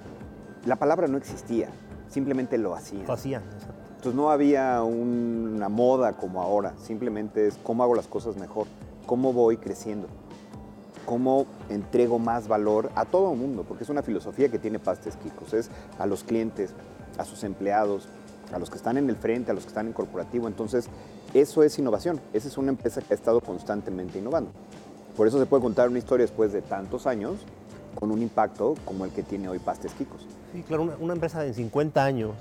la 0.66 0.76
palabra 0.76 1.06
no 1.06 1.16
existía 1.16 1.68
simplemente 2.12 2.58
lo 2.58 2.74
hacían. 2.74 3.06
Lo 3.06 3.14
hacían, 3.14 3.42
Entonces 3.96 4.14
no 4.14 4.30
había 4.30 4.82
una 4.82 5.68
moda 5.68 6.12
como 6.12 6.42
ahora, 6.42 6.74
simplemente 6.76 7.46
es 7.46 7.58
cómo 7.62 7.82
hago 7.82 7.94
las 7.94 8.06
cosas 8.06 8.36
mejor, 8.36 8.66
cómo 9.06 9.32
voy 9.32 9.56
creciendo, 9.56 10.08
cómo 11.06 11.46
entrego 11.70 12.18
más 12.18 12.48
valor 12.48 12.90
a 12.94 13.06
todo 13.06 13.32
el 13.32 13.38
mundo, 13.38 13.64
porque 13.66 13.84
es 13.84 13.90
una 13.90 14.02
filosofía 14.02 14.50
que 14.50 14.58
tiene 14.58 14.78
Pastes 14.78 15.16
Kikos, 15.16 15.54
es 15.54 15.70
a 15.98 16.06
los 16.06 16.22
clientes, 16.22 16.74
a 17.16 17.24
sus 17.24 17.44
empleados, 17.44 18.08
a 18.52 18.58
los 18.58 18.68
que 18.68 18.76
están 18.76 18.98
en 18.98 19.08
el 19.08 19.16
frente, 19.16 19.50
a 19.50 19.54
los 19.54 19.64
que 19.64 19.68
están 19.68 19.86
en 19.86 19.92
corporativo. 19.94 20.46
Entonces, 20.46 20.88
eso 21.32 21.62
es 21.62 21.78
innovación. 21.78 22.20
Esa 22.34 22.48
es 22.48 22.58
una 22.58 22.68
empresa 22.68 23.00
que 23.00 23.14
ha 23.14 23.16
estado 23.16 23.40
constantemente 23.40 24.18
innovando. 24.18 24.50
Por 25.16 25.26
eso 25.26 25.38
se 25.38 25.46
puede 25.46 25.62
contar 25.62 25.88
una 25.88 25.98
historia 25.98 26.24
después 26.24 26.52
de 26.52 26.60
tantos 26.60 27.06
años 27.06 27.36
con 27.94 28.10
un 28.10 28.22
impacto 28.22 28.74
como 28.84 29.04
el 29.04 29.10
que 29.12 29.22
tiene 29.22 29.48
hoy 29.48 29.58
Pastes 29.58 29.92
Kikos. 29.92 30.26
Sí, 30.52 30.62
claro, 30.62 30.94
una, 30.98 31.12
empresa 31.12 31.40
de 31.42 31.54
50 31.54 32.04
años 32.04 32.32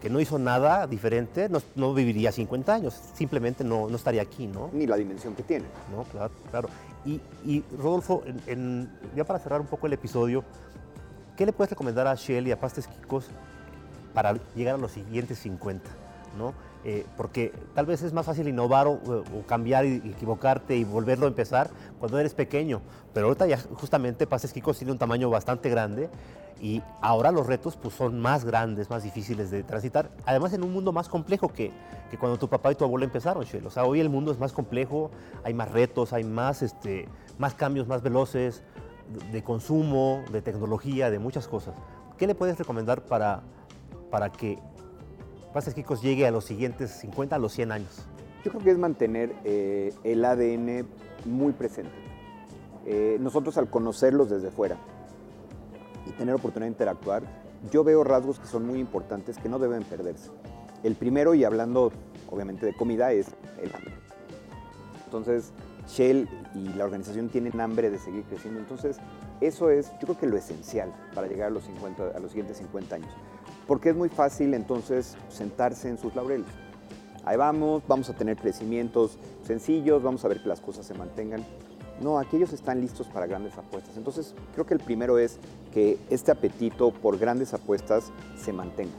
que 0.00 0.10
no 0.10 0.20
hizo 0.20 0.38
nada 0.38 0.86
diferente, 0.86 1.48
no, 1.74 1.94
viviría 1.94 2.32
50 2.32 2.72
años, 2.72 3.00
simplemente 3.14 3.64
no, 3.64 3.88
no, 3.88 3.96
estaría 3.96 4.22
aquí, 4.22 4.46
¿no? 4.46 4.70
Ni 4.72 4.86
la 4.86 4.96
dimensión 4.96 5.34
que 5.34 5.42
tiene. 5.42 5.64
No, 5.94 6.04
claro, 6.04 6.32
claro. 6.50 6.68
Y, 7.04 7.20
y 7.44 7.64
Rodolfo, 7.78 8.22
ya 9.14 9.24
para 9.24 9.38
cerrar 9.38 9.60
un 9.60 9.66
poco 9.66 9.86
el 9.86 9.92
episodio, 9.92 10.44
¿qué 11.36 11.46
le 11.46 11.52
puedes 11.52 11.70
recomendar 11.70 12.06
a 12.06 12.14
Shell 12.14 12.46
y 12.48 12.52
a 12.52 12.60
Pastes 12.60 12.86
Kikos 12.88 13.26
para 14.12 14.34
llegar 14.54 14.74
a 14.74 14.78
los 14.78 14.92
siguientes 14.92 15.38
50, 15.38 15.88
¿no? 16.38 16.52
Eh, 16.88 17.04
porque 17.16 17.52
tal 17.74 17.84
vez 17.84 18.00
es 18.02 18.12
más 18.12 18.26
fácil 18.26 18.46
innovar 18.46 18.86
o, 18.86 19.00
cambiar 19.48 19.84
y, 19.86 19.96
equivocarte 19.96 20.76
y 20.76 20.84
volverlo 20.84 21.26
a 21.26 21.28
empezar 21.28 21.68
cuando 21.98 22.16
eres 22.16 22.32
pequeño, 22.32 22.80
pero 23.12 23.26
ahorita 23.26 23.44
ya 23.48 23.58
justamente 23.58 24.24
Pases 24.28 24.52
Kikos 24.52 24.78
tiene 24.78 24.92
un 24.92 24.98
tamaño 24.98 25.28
bastante 25.28 25.68
grande 25.68 26.08
y 26.60 26.80
ahora 27.00 27.32
los 27.32 27.48
retos 27.48 27.74
pues, 27.74 27.92
son 27.92 28.20
más 28.20 28.44
grandes, 28.44 28.88
más 28.88 29.02
difíciles 29.02 29.50
de 29.50 29.64
transitar, 29.64 30.10
además 30.26 30.52
en 30.52 30.62
un 30.62 30.72
mundo 30.72 30.92
más 30.92 31.08
complejo 31.08 31.48
que, 31.48 31.72
que 32.08 32.18
cuando 32.18 32.38
tu 32.38 32.48
papá 32.48 32.70
y 32.70 32.76
tu 32.76 32.84
abuelo 32.84 33.04
empezaron, 33.04 33.42
Shell. 33.42 33.66
O 33.66 33.70
sea, 33.70 33.84
hoy 33.84 33.98
el 33.98 34.08
mundo 34.08 34.30
es 34.30 34.38
más 34.38 34.52
complejo, 34.52 35.10
hay 35.42 35.54
más 35.54 35.72
retos, 35.72 36.12
hay 36.12 36.22
más, 36.22 36.62
este, 36.62 37.08
más 37.36 37.54
cambios 37.54 37.88
más 37.88 38.00
veloces 38.00 38.62
de 39.32 39.42
consumo, 39.42 40.22
de 40.30 40.40
tecnología, 40.40 41.10
de 41.10 41.18
muchas 41.18 41.48
cosas. 41.48 41.74
¿Qué 42.16 42.28
le 42.28 42.36
puedes 42.36 42.56
recomendar 42.56 43.02
para, 43.02 43.42
para 44.08 44.30
que 44.30 44.60
Pasas 45.56 45.72
Kikos 45.72 46.02
llegue 46.02 46.26
a 46.26 46.30
los 46.30 46.44
siguientes 46.44 46.90
50, 46.90 47.34
a 47.34 47.38
los 47.38 47.50
100 47.54 47.72
años? 47.72 48.04
Yo 48.44 48.50
creo 48.50 48.62
que 48.62 48.72
es 48.72 48.76
mantener 48.76 49.34
eh, 49.42 49.90
el 50.04 50.22
ADN 50.22 50.86
muy 51.24 51.54
presente. 51.54 51.94
Eh, 52.84 53.16
nosotros 53.20 53.56
al 53.56 53.70
conocerlos 53.70 54.28
desde 54.28 54.50
fuera 54.50 54.76
y 56.04 56.10
tener 56.10 56.34
oportunidad 56.34 56.66
de 56.66 56.72
interactuar, 56.72 57.22
yo 57.72 57.84
veo 57.84 58.04
rasgos 58.04 58.38
que 58.38 58.46
son 58.46 58.66
muy 58.66 58.78
importantes 58.78 59.38
que 59.38 59.48
no 59.48 59.58
deben 59.58 59.82
perderse. 59.84 60.30
El 60.82 60.94
primero, 60.94 61.32
y 61.32 61.42
hablando 61.42 61.90
obviamente 62.28 62.66
de 62.66 62.74
comida, 62.74 63.12
es 63.12 63.28
el 63.62 63.74
hambre. 63.74 63.94
Entonces, 65.06 65.52
Shell 65.88 66.28
y 66.54 66.68
la 66.74 66.84
organización 66.84 67.30
tienen 67.30 67.58
hambre 67.62 67.88
de 67.88 67.98
seguir 67.98 68.24
creciendo. 68.24 68.60
Entonces, 68.60 68.98
eso 69.40 69.70
es, 69.70 69.90
yo 69.92 70.00
creo 70.00 70.18
que 70.18 70.26
lo 70.26 70.36
esencial 70.36 70.92
para 71.14 71.28
llegar 71.28 71.46
a 71.46 71.50
los, 71.50 71.64
50, 71.64 72.08
a 72.14 72.18
los 72.18 72.32
siguientes 72.32 72.58
50 72.58 72.96
años. 72.96 73.10
Porque 73.66 73.90
es 73.90 73.96
muy 73.96 74.08
fácil 74.08 74.54
entonces 74.54 75.16
sentarse 75.28 75.88
en 75.88 75.98
sus 75.98 76.14
laureles. 76.14 76.46
Ahí 77.24 77.36
vamos, 77.36 77.82
vamos 77.88 78.08
a 78.08 78.14
tener 78.14 78.36
crecimientos 78.36 79.18
sencillos, 79.44 80.02
vamos 80.02 80.24
a 80.24 80.28
ver 80.28 80.40
que 80.40 80.48
las 80.48 80.60
cosas 80.60 80.86
se 80.86 80.94
mantengan. 80.94 81.44
No, 82.00 82.18
aquí 82.18 82.36
ellos 82.36 82.52
están 82.52 82.80
listos 82.80 83.06
para 83.08 83.26
grandes 83.26 83.56
apuestas. 83.58 83.96
Entonces, 83.96 84.34
creo 84.52 84.66
que 84.66 84.74
el 84.74 84.80
primero 84.80 85.18
es 85.18 85.38
que 85.72 85.98
este 86.10 86.30
apetito 86.30 86.92
por 86.92 87.18
grandes 87.18 87.54
apuestas 87.54 88.12
se 88.36 88.52
mantenga. 88.52 88.94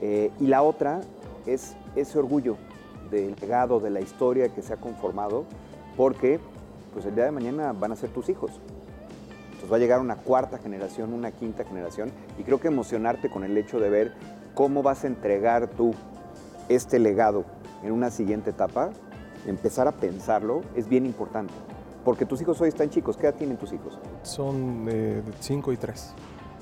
Eh, 0.00 0.30
y 0.40 0.46
la 0.46 0.62
otra 0.62 1.02
es 1.46 1.76
ese 1.94 2.18
orgullo 2.18 2.56
del 3.10 3.36
legado, 3.40 3.80
de 3.80 3.90
la 3.90 4.00
historia 4.00 4.48
que 4.48 4.62
se 4.62 4.72
ha 4.72 4.76
conformado, 4.76 5.44
porque 5.96 6.40
pues 6.92 7.04
el 7.04 7.14
día 7.14 7.24
de 7.24 7.30
mañana 7.30 7.72
van 7.72 7.92
a 7.92 7.96
ser 7.96 8.10
tus 8.10 8.28
hijos. 8.28 8.52
Entonces 9.60 9.72
va 9.72 9.76
a 9.76 9.80
llegar 9.80 10.00
una 10.00 10.16
cuarta 10.16 10.56
generación, 10.56 11.12
una 11.12 11.32
quinta 11.32 11.64
generación, 11.64 12.10
y 12.38 12.44
creo 12.44 12.58
que 12.58 12.68
emocionarte 12.68 13.28
con 13.28 13.44
el 13.44 13.58
hecho 13.58 13.78
de 13.78 13.90
ver 13.90 14.14
cómo 14.54 14.82
vas 14.82 15.04
a 15.04 15.06
entregar 15.06 15.68
tú 15.68 15.92
este 16.70 16.98
legado 16.98 17.44
en 17.82 17.92
una 17.92 18.10
siguiente 18.10 18.50
etapa, 18.50 18.88
empezar 19.46 19.86
a 19.86 19.92
pensarlo, 19.92 20.62
es 20.74 20.88
bien 20.88 21.04
importante. 21.04 21.52
Porque 22.06 22.24
tus 22.24 22.40
hijos 22.40 22.58
hoy 22.62 22.70
están 22.70 22.88
chicos. 22.88 23.18
¿Qué 23.18 23.26
edad 23.26 23.34
tienen 23.34 23.58
tus 23.58 23.74
hijos? 23.74 23.98
Son 24.22 24.86
de 24.86 25.22
5 25.40 25.72
y 25.74 25.76
3. 25.76 26.14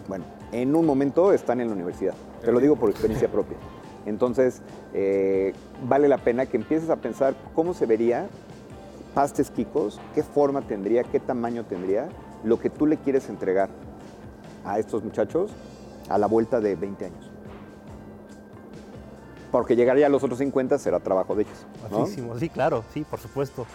Bueno, 0.09 0.25
en 0.51 0.75
un 0.75 0.85
momento 0.85 1.33
están 1.33 1.61
en 1.61 1.69
la 1.69 1.75
universidad. 1.75 2.15
Te 2.41 2.51
lo 2.51 2.59
digo 2.59 2.75
por 2.75 2.91
experiencia 2.91 3.31
propia. 3.31 3.59
Entonces, 4.07 4.61
eh, 4.93 5.53
vale 5.87 6.09
la 6.09 6.19
pena 6.19 6.47
que 6.47 6.57
empieces 6.57 6.91
a 6.91 6.97
pensar 6.97 7.37
cómo 7.55 7.75
se 7.75 7.87
vería 7.87 8.29
pastes 9.15 9.51
Kikos, 9.51 10.01
qué 10.15 10.23
forma 10.23 10.63
tendría, 10.63 11.05
qué 11.05 11.21
tamaño 11.21 11.65
tendría, 11.65 12.09
lo 12.45 12.59
que 12.59 12.71
tú 12.71 12.87
le 12.87 12.97
quieres 12.97 13.29
entregar 13.29 13.69
a 14.65 14.79
estos 14.79 15.03
muchachos 15.03 15.51
a 16.09 16.19
la 16.19 16.27
vuelta 16.27 16.61
de 16.61 16.77
20 16.77 17.05
años. 17.07 17.31
Porque 19.51 19.77
llegar 19.77 19.97
ya 19.97 20.07
a 20.07 20.11
los 20.11 20.23
otros 20.23 20.39
50 20.39 20.79
será 20.79 21.01
trabajo 21.01 21.35
de 21.35 21.45
ellos. 21.45 21.67
Sí, 22.39 22.49
claro, 22.49 22.85
sí, 22.93 23.05
por 23.09 23.19
supuesto. 23.19 23.67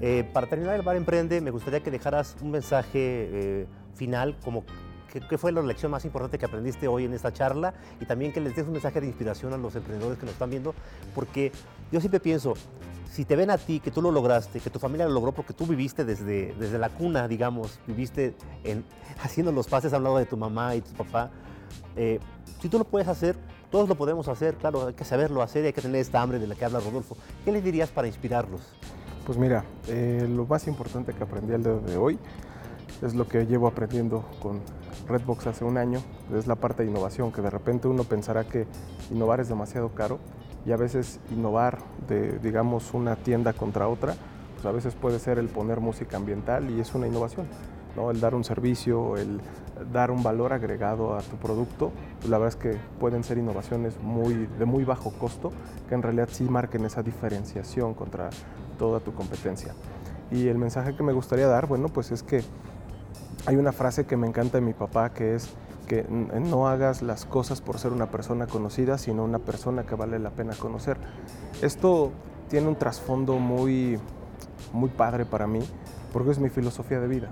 Eh, 0.00 0.24
para 0.32 0.46
terminar 0.46 0.74
el 0.74 0.82
Bar 0.82 0.96
Emprende, 0.96 1.40
me 1.42 1.50
gustaría 1.50 1.80
que 1.80 1.90
dejaras 1.90 2.36
un 2.40 2.50
mensaje 2.50 2.90
eh, 2.94 3.66
final, 3.94 4.36
como 4.42 4.64
qué, 5.12 5.38
fue 5.38 5.52
la 5.52 5.62
lección 5.62 5.90
más 5.90 6.04
importante 6.04 6.38
que 6.38 6.44
aprendiste 6.46 6.88
hoy 6.88 7.04
en 7.04 7.14
esta 7.14 7.32
charla 7.32 7.74
y 8.00 8.04
también 8.04 8.32
que 8.32 8.40
les 8.40 8.54
des 8.56 8.66
un 8.66 8.72
mensaje 8.72 9.00
de 9.00 9.06
inspiración 9.06 9.52
a 9.52 9.56
los 9.56 9.74
emprendedores 9.76 10.18
que 10.18 10.26
nos 10.26 10.32
están 10.32 10.50
viendo, 10.50 10.74
porque 11.14 11.52
yo 11.92 12.00
siempre 12.00 12.20
pienso, 12.20 12.54
si 13.10 13.24
te 13.24 13.36
ven 13.36 13.50
a 13.50 13.58
ti, 13.58 13.80
que 13.80 13.90
tú 13.90 14.02
lo 14.02 14.10
lograste, 14.10 14.60
que 14.60 14.70
tu 14.70 14.78
familia 14.78 15.06
lo 15.06 15.14
logró 15.14 15.32
porque 15.32 15.52
tú 15.52 15.66
viviste 15.66 16.04
desde, 16.04 16.54
desde 16.58 16.78
la 16.78 16.88
cuna, 16.88 17.28
digamos, 17.28 17.78
viviste 17.86 18.34
en, 18.64 18.84
haciendo 19.22 19.52
los 19.52 19.68
pases 19.68 19.92
al 19.92 20.02
lado 20.02 20.18
de 20.18 20.26
tu 20.26 20.36
mamá 20.36 20.74
y 20.74 20.80
tu 20.80 20.92
papá, 20.92 21.30
eh, 21.96 22.18
si 22.60 22.68
tú 22.68 22.78
lo 22.78 22.84
puedes 22.84 23.08
hacer, 23.08 23.36
todos 23.70 23.88
lo 23.88 23.94
podemos 23.94 24.28
hacer, 24.28 24.54
claro, 24.54 24.88
hay 24.88 24.94
que 24.94 25.04
saberlo 25.04 25.42
hacer 25.42 25.64
y 25.64 25.66
hay 25.68 25.72
que 25.72 25.82
tener 25.82 26.00
esta 26.00 26.22
hambre 26.22 26.38
de 26.38 26.46
la 26.46 26.54
que 26.54 26.64
habla 26.64 26.80
Rodolfo. 26.80 27.16
¿Qué 27.44 27.52
les 27.52 27.62
dirías 27.62 27.90
para 27.90 28.06
inspirarlos? 28.06 28.60
Pues 29.26 29.38
mira, 29.38 29.64
eh, 29.88 30.26
lo 30.28 30.46
más 30.46 30.66
importante 30.66 31.12
que 31.12 31.22
aprendí 31.22 31.54
al 31.54 31.62
día 31.62 31.72
de 31.72 31.96
hoy 31.96 32.18
es 33.02 33.14
lo 33.14 33.26
que 33.26 33.46
llevo 33.46 33.66
aprendiendo 33.66 34.24
con 34.40 34.60
Redbox 35.08 35.46
hace 35.46 35.64
un 35.64 35.76
año, 35.78 36.00
es 36.34 36.46
la 36.46 36.56
parte 36.56 36.82
de 36.82 36.90
innovación, 36.90 37.32
que 37.32 37.42
de 37.42 37.50
repente 37.50 37.88
uno 37.88 38.04
pensará 38.04 38.44
que 38.44 38.66
innovar 39.10 39.40
es 39.40 39.48
demasiado 39.48 39.90
caro 39.90 40.18
y 40.64 40.72
a 40.72 40.76
veces 40.76 41.20
innovar 41.30 41.78
de, 42.08 42.38
digamos, 42.38 42.94
una 42.94 43.16
tienda 43.16 43.52
contra 43.52 43.88
otra, 43.88 44.14
pues 44.54 44.66
a 44.66 44.72
veces 44.72 44.94
puede 44.94 45.18
ser 45.18 45.38
el 45.38 45.48
poner 45.48 45.80
música 45.80 46.16
ambiental 46.16 46.70
y 46.70 46.80
es 46.80 46.94
una 46.94 47.06
innovación. 47.06 47.46
¿no? 47.96 48.10
El 48.10 48.20
dar 48.20 48.34
un 48.34 48.44
servicio, 48.44 49.16
el 49.16 49.40
dar 49.92 50.10
un 50.10 50.22
valor 50.22 50.52
agregado 50.52 51.14
a 51.14 51.20
tu 51.20 51.36
producto, 51.36 51.92
pues 52.18 52.30
la 52.30 52.38
verdad 52.38 52.56
es 52.58 52.62
que 52.62 52.78
pueden 52.98 53.24
ser 53.24 53.38
innovaciones 53.38 53.98
muy, 54.00 54.48
de 54.58 54.64
muy 54.64 54.84
bajo 54.84 55.12
costo 55.12 55.52
que 55.88 55.94
en 55.94 56.02
realidad 56.02 56.28
sí 56.30 56.44
marquen 56.44 56.84
esa 56.84 57.02
diferenciación 57.02 57.94
contra 57.94 58.30
toda 58.78 59.00
tu 59.00 59.12
competencia. 59.14 59.74
Y 60.30 60.48
el 60.48 60.58
mensaje 60.58 60.96
que 60.96 61.02
me 61.02 61.12
gustaría 61.12 61.46
dar, 61.46 61.66
bueno, 61.66 61.88
pues 61.88 62.10
es 62.10 62.22
que 62.22 62.42
hay 63.46 63.56
una 63.56 63.72
frase 63.72 64.06
que 64.06 64.16
me 64.16 64.26
encanta 64.26 64.58
de 64.58 64.62
mi 64.62 64.72
papá 64.72 65.10
que 65.10 65.34
es 65.34 65.50
que 65.86 66.04
no 66.08 66.66
hagas 66.66 67.02
las 67.02 67.26
cosas 67.26 67.60
por 67.60 67.78
ser 67.78 67.92
una 67.92 68.10
persona 68.10 68.46
conocida, 68.46 68.96
sino 68.96 69.22
una 69.22 69.38
persona 69.38 69.84
que 69.84 69.94
vale 69.94 70.18
la 70.18 70.30
pena 70.30 70.54
conocer. 70.54 70.96
Esto 71.60 72.10
tiene 72.48 72.68
un 72.68 72.76
trasfondo 72.76 73.38
muy, 73.38 73.98
muy 74.72 74.88
padre 74.88 75.26
para 75.26 75.46
mí, 75.46 75.60
porque 76.12 76.30
es 76.30 76.38
mi 76.38 76.48
filosofía 76.48 77.00
de 77.00 77.08
vida. 77.08 77.30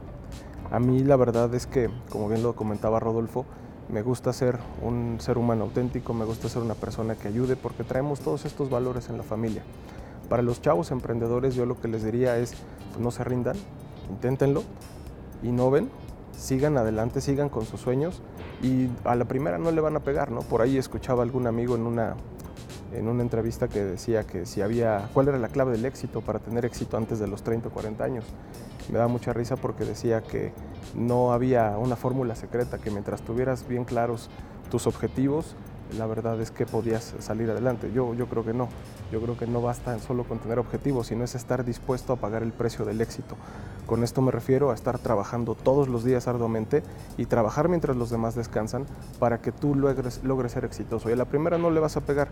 A 0.71 0.79
mí 0.81 1.01
la 1.01 1.17
verdad 1.17 1.55
es 1.55 1.67
que, 1.67 1.89
como 2.11 2.29
bien 2.29 2.43
lo 2.43 2.55
comentaba 2.55 3.01
Rodolfo, 3.01 3.47
me 3.89 4.03
gusta 4.03 4.33
ser 4.33 4.59
un 4.83 5.17
ser 5.19 5.39
humano 5.39 5.65
auténtico, 5.65 6.13
me 6.13 6.25
gusta 6.25 6.49
ser 6.49 6.63
una 6.63 6.75
persona 6.75 7.15
que 7.15 7.29
ayude, 7.29 7.57
porque 7.57 7.85
traemos 7.85 8.21
todos 8.21 8.45
estos 8.45 8.69
valores 8.69 9.09
en 9.09 9.17
la 9.17 9.23
familia. 9.23 9.63
Para 10.29 10.43
los 10.43 10.61
chavos 10.61 10.91
emprendedores 10.91 11.55
yo 11.55 11.67
lo 11.67 11.81
que 11.81 11.89
les 11.89 12.05
diría 12.05 12.37
es, 12.37 12.55
pues, 12.91 13.01
no 13.01 13.11
se 13.11 13.25
rindan, 13.25 13.57
inténtenlo, 14.11 14.63
innoven, 15.43 15.91
sigan 16.37 16.77
adelante, 16.77 17.21
sigan 17.21 17.49
con 17.49 17.65
sus 17.65 17.81
sueños 17.81 18.23
y 18.63 18.89
a 19.05 19.15
la 19.15 19.25
primera 19.25 19.59
no 19.59 19.71
le 19.71 19.81
van 19.81 19.97
a 19.97 20.01
pegar, 20.01 20.31
¿no? 20.31 20.41
Por 20.41 20.63
ahí 20.63 20.77
escuchaba 20.77 21.23
algún 21.23 21.47
amigo 21.47 21.75
en 21.75 21.83
una, 21.83 22.15
en 22.93 23.09
una 23.09 23.23
entrevista 23.23 23.69
que 23.69 23.83
decía 23.85 24.25
que 24.25 24.47
si 24.47 24.63
había, 24.63 25.09
cuál 25.13 25.29
era 25.29 25.39
la 25.39 25.49
clave 25.49 25.73
del 25.73 25.85
éxito 25.85 26.21
para 26.21 26.39
tener 26.39 26.65
éxito 26.65 26.97
antes 26.97 27.19
de 27.19 27.27
los 27.27 27.43
30 27.43 27.69
o 27.69 27.73
40 27.73 28.05
años. 28.05 28.25
Me 28.91 28.99
da 28.99 29.09
mucha 29.09 29.33
risa 29.33 29.57
porque 29.57 29.85
decía 29.85 30.23
que 30.23 30.53
no 30.95 31.33
había 31.33 31.77
una 31.79 31.97
fórmula 31.97 32.35
secreta, 32.35 32.79
que 32.79 32.91
mientras 32.91 33.23
tuvieras 33.23 33.67
bien 33.67 33.85
claros 33.85 34.29
tus 34.71 34.87
objetivos, 34.87 35.55
la 35.97 36.07
verdad 36.07 36.41
es 36.41 36.51
que 36.51 36.67
podías 36.67 37.15
salir 37.19 37.51
adelante. 37.51 37.91
Yo, 37.93 38.15
yo 38.15 38.27
creo 38.27 38.45
que 38.45 38.53
no. 38.53 38.69
Yo 39.11 39.21
creo 39.21 39.37
que 39.37 39.47
no 39.47 39.61
basta 39.61 39.99
solo 39.99 40.25
con 40.25 40.39
tener 40.39 40.59
objetivos, 40.59 41.09
sino 41.09 41.25
es 41.25 41.35
estar 41.35 41.65
dispuesto 41.65 42.13
a 42.13 42.17
pagar 42.17 42.43
el 42.43 42.53
precio 42.53 42.85
del 42.85 43.01
éxito. 43.01 43.37
Con 43.87 44.05
esto 44.05 44.23
me 44.23 44.31
refiero 44.31 44.71
a 44.71 44.75
estar 44.75 44.99
trabajando 44.99 45.55
todos 45.55 45.89
los 45.89 46.05
días 46.05 46.29
arduamente 46.29 46.83
y 47.17 47.27
trabajar 47.27 47.69
mientras 47.69 47.97
los 47.97 48.11
demás 48.11 48.35
descansan 48.35 48.87
para 49.19 49.41
que 49.41 49.53
tú 49.53 49.75
logres, 49.75 50.23
logres 50.25 50.53
ser 50.53 50.65
exitoso. 50.65 51.11
Y 51.11 51.13
a 51.13 51.17
la 51.17 51.27
primera 51.27 51.59
no 51.59 51.71
le 51.71 51.81
vas 51.81 51.97
a 51.97 52.01
pegar. 52.01 52.29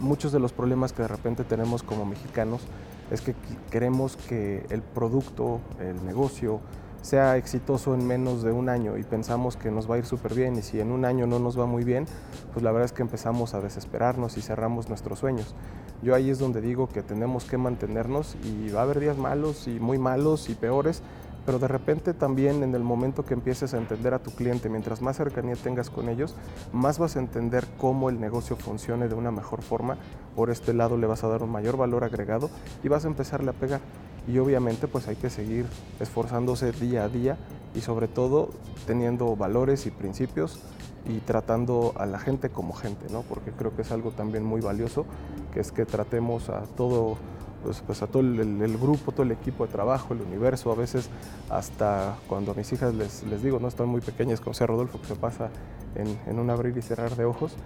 Muchos 0.00 0.32
de 0.32 0.40
los 0.40 0.52
problemas 0.52 0.92
que 0.92 1.02
de 1.02 1.08
repente 1.08 1.44
tenemos 1.44 1.82
como 1.82 2.04
mexicanos 2.04 2.62
es 3.10 3.20
que 3.20 3.34
queremos 3.70 4.16
que 4.16 4.66
el 4.70 4.82
producto, 4.82 5.60
el 5.78 6.04
negocio, 6.04 6.60
sea 7.04 7.36
exitoso 7.36 7.92
en 7.92 8.06
menos 8.06 8.42
de 8.42 8.50
un 8.50 8.70
año 8.70 8.96
y 8.96 9.02
pensamos 9.02 9.58
que 9.58 9.70
nos 9.70 9.90
va 9.90 9.96
a 9.96 9.98
ir 9.98 10.06
súper 10.06 10.32
bien 10.32 10.56
y 10.56 10.62
si 10.62 10.80
en 10.80 10.90
un 10.90 11.04
año 11.04 11.26
no 11.26 11.38
nos 11.38 11.58
va 11.58 11.66
muy 11.66 11.84
bien, 11.84 12.06
pues 12.54 12.62
la 12.62 12.72
verdad 12.72 12.86
es 12.86 12.92
que 12.92 13.02
empezamos 13.02 13.52
a 13.52 13.60
desesperarnos 13.60 14.38
y 14.38 14.40
cerramos 14.40 14.88
nuestros 14.88 15.18
sueños. 15.18 15.54
Yo 16.02 16.14
ahí 16.14 16.30
es 16.30 16.38
donde 16.38 16.62
digo 16.62 16.88
que 16.88 17.02
tenemos 17.02 17.44
que 17.44 17.58
mantenernos 17.58 18.36
y 18.42 18.70
va 18.70 18.80
a 18.80 18.82
haber 18.84 19.00
días 19.00 19.18
malos 19.18 19.68
y 19.68 19.78
muy 19.80 19.98
malos 19.98 20.48
y 20.48 20.54
peores, 20.54 21.02
pero 21.46 21.58
de 21.58 21.68
repente 21.68 22.14
también 22.14 22.62
en 22.62 22.74
el 22.74 22.82
momento 22.82 23.24
que 23.24 23.34
empieces 23.34 23.74
a 23.74 23.78
entender 23.78 24.14
a 24.14 24.18
tu 24.18 24.30
cliente, 24.30 24.68
mientras 24.68 25.02
más 25.02 25.16
cercanía 25.16 25.56
tengas 25.56 25.90
con 25.90 26.08
ellos, 26.08 26.34
más 26.72 26.98
vas 26.98 27.16
a 27.16 27.20
entender 27.20 27.66
cómo 27.78 28.08
el 28.08 28.20
negocio 28.20 28.56
funcione 28.56 29.08
de 29.08 29.14
una 29.14 29.30
mejor 29.30 29.62
forma. 29.62 29.98
Por 30.34 30.50
este 30.50 30.72
lado 30.72 30.96
le 30.96 31.06
vas 31.06 31.24
a 31.24 31.28
dar 31.28 31.42
un 31.42 31.50
mayor 31.50 31.76
valor 31.76 32.04
agregado 32.04 32.50
y 32.82 32.88
vas 32.88 33.04
a 33.04 33.08
empezarle 33.08 33.50
a 33.50 33.54
pegar 33.54 33.80
y 34.26 34.38
obviamente 34.38 34.88
pues 34.88 35.06
hay 35.08 35.16
que 35.16 35.30
seguir 35.30 35.66
esforzándose 36.00 36.72
día 36.72 37.04
a 37.04 37.08
día 37.08 37.36
y 37.74 37.80
sobre 37.80 38.08
todo 38.08 38.50
teniendo 38.86 39.36
valores 39.36 39.86
y 39.86 39.90
principios 39.90 40.60
y 41.06 41.18
tratando 41.18 41.92
a 41.96 42.06
la 42.06 42.18
gente 42.18 42.48
como 42.48 42.72
gente, 42.72 43.06
¿no? 43.10 43.22
porque 43.22 43.50
creo 43.50 43.76
que 43.76 43.82
es 43.82 43.92
algo 43.92 44.10
también 44.12 44.44
muy 44.44 44.60
valioso, 44.60 45.04
que 45.52 45.60
es 45.60 45.70
que 45.70 45.84
tratemos 45.84 46.48
a 46.48 46.62
todo, 46.62 47.16
pues, 47.64 47.82
pues 47.84 48.02
a 48.02 48.06
todo 48.06 48.22
el, 48.22 48.78
grupo, 48.78 49.10
todo 49.10 49.22
el 49.22 49.32
equipo 49.32 49.66
de 49.66 49.72
trabajo, 49.72 50.14
el 50.14 50.20
universo, 50.20 50.70
a 50.70 50.74
veces 50.74 51.08
hasta 51.48 52.16
cuando 52.28 52.52
a 52.52 52.54
mis 52.54 52.70
hijas 52.72 52.94
les, 52.94 53.24
les 53.24 53.42
digo, 53.42 53.58
no 53.58 53.68
están 53.68 53.88
muy 53.88 54.00
pequeñas, 54.00 54.40
como 54.40 54.54
sea 54.54 54.66
Rodolfo, 54.66 55.00
que 55.00 55.06
se 55.06 55.16
pasa 55.16 55.48
en, 55.94 56.18
en 56.26 56.38
un 56.38 56.50
abrir 56.50 56.76
y 56.76 56.82
cerrar 56.82 57.16
de 57.16 57.24
ojos, 57.24 57.56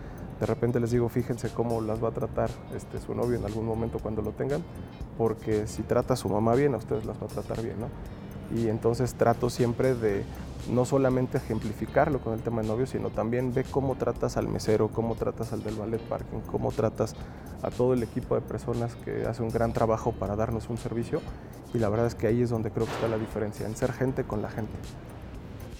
de 0.40 0.46
repente 0.46 0.78
les 0.78 0.92
digo, 0.92 1.08
fíjense 1.08 1.50
cómo 1.50 1.80
las 1.80 2.02
va 2.02 2.08
a 2.08 2.12
tratar 2.12 2.50
este, 2.74 3.00
su 3.00 3.14
novio 3.14 3.36
en 3.38 3.44
algún 3.44 3.66
momento 3.66 3.98
cuando 3.98 4.22
lo 4.22 4.30
tengan, 4.30 4.62
porque 5.16 5.66
si 5.66 5.82
trata 5.82 6.14
a 6.14 6.16
su 6.16 6.28
mamá 6.28 6.54
bien, 6.54 6.74
a 6.74 6.76
ustedes 6.76 7.04
las 7.04 7.20
va 7.20 7.26
a 7.26 7.28
tratar 7.28 7.62
bien, 7.62 7.76
¿no? 7.80 7.88
Y 8.56 8.68
entonces 8.68 9.14
trato 9.14 9.50
siempre 9.50 9.94
de 9.94 10.24
no 10.70 10.84
solamente 10.84 11.38
ejemplificarlo 11.38 12.20
con 12.20 12.34
el 12.34 12.40
tema 12.40 12.62
de 12.62 12.68
novio, 12.68 12.86
sino 12.86 13.10
también 13.10 13.54
ve 13.54 13.64
cómo 13.64 13.94
tratas 13.96 14.36
al 14.36 14.48
mesero, 14.48 14.88
cómo 14.88 15.14
tratas 15.14 15.52
al 15.52 15.62
del 15.62 15.76
ballet 15.76 16.00
parking, 16.00 16.40
cómo 16.50 16.72
tratas 16.72 17.14
a 17.62 17.70
todo 17.70 17.94
el 17.94 18.02
equipo 18.02 18.34
de 18.34 18.40
personas 18.40 18.94
que 18.96 19.24
hace 19.26 19.42
un 19.42 19.50
gran 19.50 19.72
trabajo 19.72 20.12
para 20.12 20.36
darnos 20.36 20.68
un 20.68 20.78
servicio. 20.78 21.20
Y 21.72 21.78
la 21.78 21.88
verdad 21.88 22.06
es 22.06 22.14
que 22.14 22.26
ahí 22.26 22.42
es 22.42 22.50
donde 22.50 22.70
creo 22.70 22.86
que 22.86 22.92
está 22.92 23.08
la 23.08 23.18
diferencia, 23.18 23.66
en 23.66 23.76
ser 23.76 23.92
gente 23.92 24.24
con 24.24 24.42
la 24.42 24.50
gente. 24.50 24.72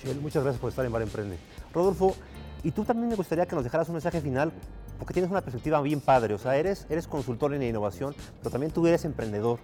Shell, 0.03 0.21
muchas 0.21 0.43
gracias 0.43 0.61
por 0.61 0.71
estar 0.71 0.85
en 0.85 0.93
Bar 0.93 1.03
Emprende. 1.03 1.39
Rodolfo, 1.73 2.15
y 2.63 2.71
tú 2.73 2.85
también 2.85 3.09
me 3.09 3.15
gustaría 3.15 3.47
que 3.47 3.55
nos 3.55 3.65
dejaras 3.65 3.89
un 3.89 3.95
mensaje 3.95 4.21
final, 4.21 4.53
porque 4.99 5.15
tienes 5.15 5.31
una 5.31 5.41
perspectiva 5.41 5.81
bien 5.81 6.01
padre. 6.01 6.35
O 6.35 6.39
sea, 6.39 6.57
eres, 6.57 6.87
eres 6.91 7.07
consultor 7.07 7.55
en 7.55 7.63
innovación, 7.63 8.15
pero 8.39 8.51
también 8.51 8.73
tú 8.73 8.87
eres 8.87 9.05
emprendedor. 9.05 9.61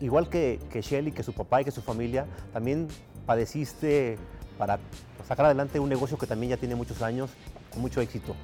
igual 0.00 0.28
que, 0.28 0.60
que 0.70 0.82
Shelly, 0.82 1.12
que 1.12 1.22
su 1.22 1.32
papá 1.32 1.62
y 1.62 1.64
que 1.64 1.70
su 1.70 1.82
familia, 1.82 2.26
también 2.52 2.88
padeciste 3.30 4.18
para 4.58 4.80
sacar 5.28 5.46
adelante 5.46 5.78
un 5.78 5.88
negocio 5.88 6.18
que 6.18 6.26
también 6.26 6.50
ya 6.50 6.56
tiene 6.56 6.74
muchos 6.74 7.00
años, 7.00 7.30
con 7.70 7.80
mucho 7.80 8.00
éxito. 8.00 8.34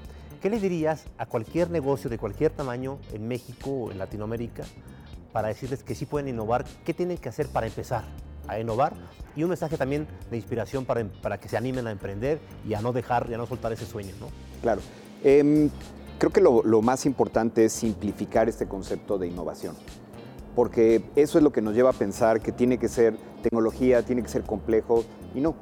¿Qué 0.40 0.48
le 0.48 0.60
dirías 0.60 1.06
a 1.18 1.26
cualquier 1.26 1.70
negocio 1.70 2.08
de 2.08 2.18
cualquier 2.18 2.52
tamaño 2.52 3.00
en 3.12 3.26
México 3.26 3.68
o 3.68 3.90
en 3.90 3.98
Latinoamérica 3.98 4.62
para 5.32 5.48
decirles 5.48 5.82
que 5.82 5.96
sí 5.96 6.06
pueden 6.06 6.28
innovar? 6.28 6.64
¿Qué 6.84 6.94
tienen 6.94 7.18
que 7.18 7.28
hacer 7.28 7.48
para 7.48 7.66
empezar 7.66 8.04
a 8.46 8.60
innovar? 8.60 8.92
Y 9.34 9.42
un 9.42 9.48
mensaje 9.48 9.76
también 9.76 10.06
de 10.30 10.36
inspiración 10.36 10.84
para, 10.84 11.04
para 11.20 11.40
que 11.40 11.48
se 11.48 11.56
animen 11.56 11.88
a 11.88 11.90
emprender 11.90 12.38
y 12.64 12.74
a 12.74 12.80
no 12.80 12.92
dejar 12.92 13.26
y 13.28 13.34
a 13.34 13.38
no 13.38 13.46
soltar 13.46 13.72
ese 13.72 13.86
sueño. 13.86 14.14
¿no? 14.20 14.28
Claro. 14.62 14.82
Em, 15.24 15.68
creo 16.16 16.30
que 16.30 16.40
lo, 16.40 16.62
lo 16.62 16.80
más 16.80 17.06
importante 17.06 17.64
es 17.64 17.72
simplificar 17.72 18.48
este 18.48 18.68
concepto 18.68 19.18
de 19.18 19.26
innovación 19.26 19.74
porque 20.56 21.04
eso 21.16 21.36
es 21.36 21.44
lo 21.44 21.52
que 21.52 21.60
nos 21.60 21.74
lleva 21.74 21.90
a 21.90 21.92
pensar 21.92 22.40
que 22.40 22.50
tiene 22.50 22.78
que 22.78 22.88
ser 22.88 23.14
tecnología, 23.42 24.02
tiene 24.02 24.22
que 24.22 24.28
ser 24.28 24.42
complejo, 24.42 25.04
y 25.34 25.40
no. 25.42 25.54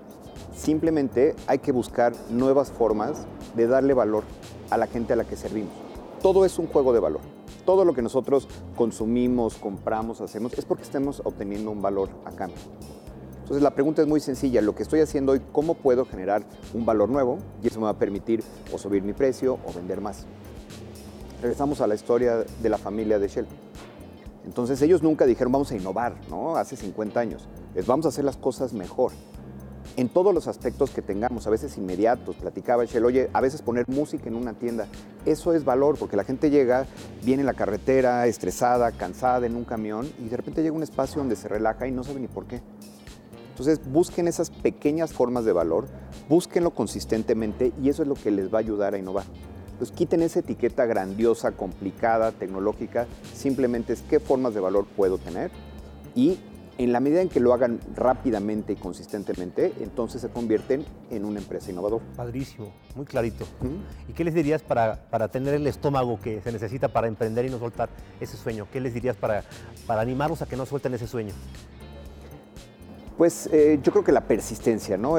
Simplemente 0.55 1.35
hay 1.49 1.59
que 1.59 1.73
buscar 1.73 2.13
nuevas 2.31 2.71
formas 2.71 3.27
de 3.57 3.67
darle 3.67 3.93
valor 3.93 4.23
a 4.71 4.79
la 4.79 4.87
gente 4.87 5.13
a 5.13 5.17
la 5.17 5.25
que 5.25 5.35
servimos. 5.35 5.73
Todo 6.23 6.45
es 6.45 6.61
un 6.61 6.69
juego 6.69 6.93
de 6.93 7.01
valor. 7.01 7.21
Todo 7.67 7.85
lo 7.85 7.93
que 7.93 8.03
nosotros 8.03 8.47
consumimos, 8.77 9.57
compramos, 9.57 10.21
hacemos, 10.21 10.53
es 10.55 10.65
porque 10.65 10.85
estamos 10.85 11.23
obteniendo 11.25 11.73
un 11.73 11.83
valor 11.83 12.11
a 12.25 12.31
cambio. 12.31 12.59
Entonces 13.41 13.65
la 13.65 13.75
pregunta 13.75 14.01
es 14.01 14.07
muy 14.07 14.21
sencilla, 14.21 14.63
lo 14.63 14.77
que 14.77 14.85
estoy 14.85 15.01
haciendo 15.01 15.33
hoy, 15.33 15.43
¿cómo 15.51 15.75
puedo 15.75 16.05
generar 16.05 16.45
un 16.73 16.87
valor 16.87 17.09
nuevo? 17.09 17.39
Y 17.65 17.67
eso 17.67 17.81
me 17.81 17.87
va 17.87 17.91
a 17.91 17.99
permitir 17.99 18.45
o 18.73 18.79
subir 18.79 19.03
mi 19.03 19.13
precio 19.13 19.59
o 19.67 19.73
vender 19.73 20.01
más. 20.01 20.25
Regresamos 21.43 21.81
a 21.81 21.89
la 21.89 21.97
historia 21.97 22.45
de 22.63 22.69
la 22.69 22.79
familia 22.79 23.19
de 23.19 23.27
Shell. 23.27 23.47
Entonces 24.45 24.81
ellos 24.83 25.03
nunca 25.03 25.27
dijeron 25.27 25.53
vamos 25.53 25.71
a 25.73 25.77
innovar, 25.77 26.15
¿no? 26.29 26.57
Hace 26.57 26.77
50 26.77 27.19
años. 27.19 27.49
Es 27.75 27.87
vamos 27.87 28.07
a 28.07 28.11
hacer 28.11 28.25
las 28.25 28.37
cosas 28.37 28.73
mejor 28.73 29.13
en 29.97 30.09
todos 30.09 30.35
los 30.35 30.49
aspectos 30.49 30.91
que 30.91 31.03
tengamos, 31.03 31.47
a 31.47 31.51
veces 31.51 31.77
inmediatos. 31.77 32.37
Platicaba 32.37 32.85
Shell, 32.85 33.05
oye, 33.05 33.31
a 33.33 33.41
veces 33.41 33.63
poner 33.63 33.89
música 33.89 34.29
en 34.29 34.35
una 34.35 34.55
tienda, 34.55 34.87
eso 35.25 35.53
es 35.53 35.65
valor, 35.65 35.97
porque 35.99 36.17
la 36.17 36.25
gente 36.25 36.51
llega, 36.51 36.87
viene 37.23 37.43
en 37.43 37.47
la 37.47 37.55
carretera, 37.55 38.27
estresada, 38.27 38.91
cansada, 38.93 39.47
en 39.47 39.57
un 39.57 39.65
camión, 39.65 40.11
y 40.19 40.29
de 40.29 40.37
repente 40.37 40.63
llega 40.63 40.75
un 40.75 40.83
espacio 40.83 41.19
donde 41.19 41.37
se 41.37 41.49
relaja 41.49 41.87
y 41.87 41.93
no 41.93 42.03
sabe 42.03 42.21
ni 42.21 42.29
por 42.29 42.47
qué. 42.47 42.61
Entonces, 43.51 43.81
busquen 43.89 44.27
esas 44.27 44.51
pequeñas 44.51 45.13
formas 45.13 45.45
de 45.45 45.53
valor, 45.53 45.87
búsquenlo 46.29 46.73
consistentemente 46.73 47.73
y 47.81 47.89
eso 47.89 48.03
es 48.03 48.09
lo 48.09 48.15
que 48.15 48.33
les 48.33 48.53
va 48.53 48.59
a 48.59 48.61
ayudar 48.61 48.95
a 48.95 48.99
innovar. 48.99 49.27
Pues 49.79 49.91
quiten 49.91 50.23
esa 50.23 50.41
etiqueta 50.41 50.87
grandiosa, 50.87 51.53
complicada, 51.53 52.33
tecnológica, 52.33 53.07
simplemente 53.33 53.93
es 53.93 54.03
qué 54.03 54.21
formas 54.21 54.55
de 54.55 54.61
valor 54.61 54.87
puedo 54.97 55.19
tener 55.19 55.51
y 56.15 56.39
en 56.79 56.93
la 56.93 57.01
medida 57.01 57.21
en 57.21 57.29
que 57.29 57.41
lo 57.41 57.55
hagan 57.55 57.79
rápidamente 57.95 58.73
y 58.73 58.77
consistentemente, 58.77 59.73
entonces 59.81 60.21
se 60.21 60.29
convierten 60.29 60.85
en 61.11 61.25
una 61.25 61.39
empresa 61.39 61.71
innovadora. 61.71 62.05
Padrísimo, 62.17 62.73
muy 62.97 63.07
clarito. 63.07 63.47
¿Y 64.09 64.13
qué 64.13 64.25
les 64.25 64.35
dirías 64.35 64.63
para, 64.63 65.09
para, 65.09 65.29
tener 65.29 65.55
el 65.55 65.67
estómago 65.67 66.19
que 66.21 66.41
se 66.43 66.51
necesita 66.51 66.89
para 66.89 67.07
emprender 67.07 67.45
y 67.45 67.51
no 67.51 67.59
soltar 67.59 67.91
ese 68.21 68.37
sueño? 68.37 68.67
¿Qué 68.73 68.81
les 68.81 68.93
dirías 68.93 69.17
para, 69.17 69.45
para 69.87 70.01
animarlos 70.01 70.43
a 70.43 70.47
que 70.47 70.57
no 70.57 70.67
suelten 70.67 70.95
ese 70.95 71.07
sueño? 71.07 71.33
Pues 73.17 73.49
eh, 73.53 73.79
yo 73.83 73.93
creo 73.93 74.05
que 74.05 74.13
la 74.13 74.23
persistencia, 74.23 74.97
¿no? 74.97 75.17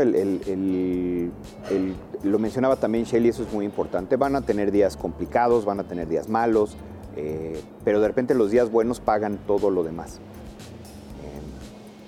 Lo 2.23 2.39
mencionaba 2.39 2.75
también 2.75 3.05
Shelly, 3.05 3.29
eso 3.29 3.43
es 3.43 3.53
muy 3.53 3.65
importante. 3.65 4.17
Van 4.17 4.35
a 4.35 4.41
tener 4.41 4.71
días 4.71 4.97
complicados, 4.97 5.63
van 5.63 5.79
a 5.79 5.83
tener 5.85 6.07
días 6.07 6.27
malos, 6.27 6.75
eh, 7.15 7.61
pero 7.83 8.01
de 8.01 8.07
repente 8.07 8.33
los 8.35 8.51
días 8.51 8.69
buenos 8.69 8.99
pagan 8.99 9.39
todo 9.45 9.69
lo 9.69 9.83
demás 9.83 10.19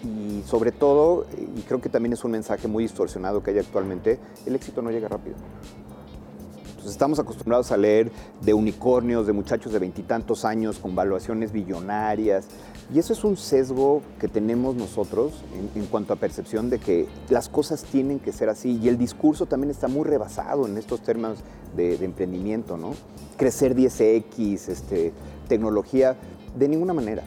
y 0.07 0.43
sobre 0.45 0.71
todo, 0.71 1.25
y 1.55 1.61
creo 1.61 1.81
que 1.81 1.89
también 1.89 2.13
es 2.13 2.23
un 2.23 2.31
mensaje 2.31 2.67
muy 2.67 2.83
distorsionado 2.83 3.43
que 3.43 3.51
hay 3.51 3.59
actualmente, 3.59 4.19
el 4.45 4.55
éxito 4.55 4.81
no 4.81 4.91
llega 4.91 5.07
rápido. 5.07 5.35
Entonces 6.87 7.01
estamos 7.01 7.19
acostumbrados 7.19 7.73
a 7.73 7.75
leer 7.75 8.09
de 8.41 8.53
unicornios, 8.53 9.27
de 9.27 9.33
muchachos 9.33 9.73
de 9.73 9.79
veintitantos 9.79 10.45
años 10.45 10.79
con 10.79 10.95
valuaciones 10.95 11.51
billonarias, 11.51 12.45
y 12.93 12.99
eso 12.99 13.11
es 13.11 13.25
un 13.25 13.35
sesgo 13.35 14.01
que 14.21 14.29
tenemos 14.29 14.73
nosotros 14.73 15.43
en, 15.75 15.85
cuanto 15.87 16.13
a 16.13 16.15
percepción 16.15 16.69
de 16.69 16.79
que 16.79 17.05
las 17.27 17.49
cosas 17.49 17.83
tienen 17.83 18.19
que 18.19 18.31
ser 18.31 18.47
así, 18.47 18.79
y 18.81 18.87
el 18.87 18.97
discurso 18.97 19.47
también 19.47 19.69
está 19.69 19.89
muy 19.89 20.05
rebasado 20.05 20.65
en 20.65 20.77
estos 20.77 21.01
términos 21.01 21.39
de, 21.75 21.95
emprendimiento, 21.95 22.77
¿no? 22.77 22.93
Crecer 23.35 23.75
10X, 23.75 24.69
este, 24.69 25.11
tecnología, 25.49 26.15
de 26.57 26.69
ninguna 26.69 26.93
manera. 26.93 27.23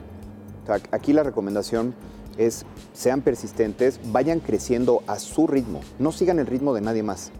aquí 0.90 1.12
la 1.12 1.22
recomendación 1.22 1.94
es 2.38 2.64
sean 2.94 3.20
persistentes, 3.20 4.00
vayan 4.10 4.40
creciendo 4.40 5.02
a 5.06 5.18
su 5.18 5.46
ritmo, 5.46 5.82
no 5.98 6.12
sigan 6.12 6.38
el 6.38 6.46
ritmo 6.46 6.72
de 6.72 6.80
nadie 6.80 7.02
más. 7.02 7.30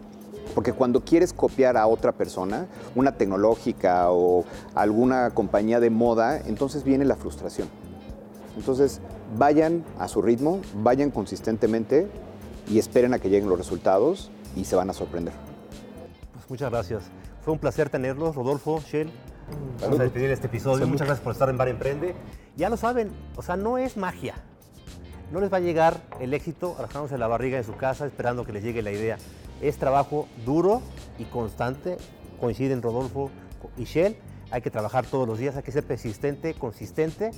Porque 0.53 0.73
cuando 0.73 1.01
quieres 1.01 1.33
copiar 1.33 1.77
a 1.77 1.87
otra 1.87 2.11
persona, 2.11 2.67
una 2.95 3.13
tecnológica 3.13 4.11
o 4.11 4.45
alguna 4.75 5.31
compañía 5.31 5.79
de 5.79 5.89
moda, 5.89 6.39
entonces 6.39 6.83
viene 6.83 7.05
la 7.05 7.15
frustración. 7.15 7.67
Entonces, 8.57 8.99
vayan 9.37 9.83
a 9.97 10.07
su 10.07 10.21
ritmo, 10.21 10.61
vayan 10.75 11.09
consistentemente 11.09 12.07
y 12.67 12.79
esperen 12.79 13.13
a 13.13 13.19
que 13.19 13.29
lleguen 13.29 13.49
los 13.49 13.57
resultados 13.57 14.29
y 14.55 14.65
se 14.65 14.75
van 14.75 14.89
a 14.89 14.93
sorprender. 14.93 15.33
Pues 16.33 16.49
muchas 16.49 16.69
gracias. 16.69 17.03
Fue 17.43 17.53
un 17.53 17.59
placer 17.59 17.89
tenerlos, 17.89 18.35
Rodolfo, 18.35 18.81
Shell. 18.81 19.09
Vamos 19.81 19.99
a 19.99 20.03
despedir 20.03 20.29
este 20.31 20.47
episodio. 20.47 20.87
Muchas 20.87 21.07
gracias 21.07 21.23
por 21.23 21.33
estar 21.33 21.49
en 21.49 21.57
Bar 21.57 21.69
Emprende. 21.69 22.13
Ya 22.57 22.69
lo 22.69 22.77
saben, 22.77 23.11
o 23.35 23.41
sea, 23.41 23.55
no 23.55 23.77
es 23.77 23.97
magia 23.97 24.35
no 25.31 25.39
les 25.39 25.51
va 25.51 25.57
a 25.57 25.61
llegar 25.61 26.01
el 26.19 26.33
éxito 26.33 26.75
arrastrándose 26.77 27.17
la 27.17 27.27
barriga 27.27 27.57
en 27.57 27.63
su 27.63 27.75
casa 27.75 28.05
esperando 28.05 28.45
que 28.45 28.51
les 28.51 28.63
llegue 28.63 28.81
la 28.81 28.91
idea. 28.91 29.17
Es 29.61 29.77
trabajo 29.77 30.27
duro 30.45 30.81
y 31.19 31.25
constante. 31.25 31.97
Coinciden 32.39 32.81
Rodolfo 32.81 33.29
y 33.77 33.83
Shell. 33.83 34.17
Hay 34.49 34.61
que 34.61 34.71
trabajar 34.71 35.05
todos 35.05 35.27
los 35.27 35.37
días, 35.39 35.55
hay 35.55 35.63
que 35.63 35.71
ser 35.71 35.85
persistente, 35.85 36.53
consistente 36.55 37.31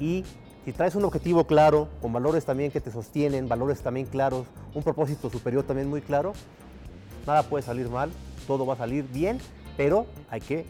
y 0.00 0.24
si 0.66 0.72
traes 0.72 0.96
un 0.96 1.04
objetivo 1.04 1.46
claro, 1.46 1.88
con 2.02 2.12
valores 2.12 2.44
también 2.44 2.72
que 2.72 2.80
te 2.80 2.90
sostienen, 2.90 3.48
valores 3.48 3.82
también 3.82 4.06
claros, 4.06 4.48
un 4.74 4.82
propósito 4.82 5.30
superior 5.30 5.62
también 5.62 5.88
muy 5.88 6.00
claro, 6.00 6.32
nada 7.24 7.44
puede 7.44 7.62
salir 7.62 7.88
mal, 7.88 8.10
todo 8.48 8.66
va 8.66 8.74
a 8.74 8.76
salir 8.76 9.04
bien, 9.04 9.38
pero 9.76 10.06
hay 10.28 10.40
que 10.40 10.66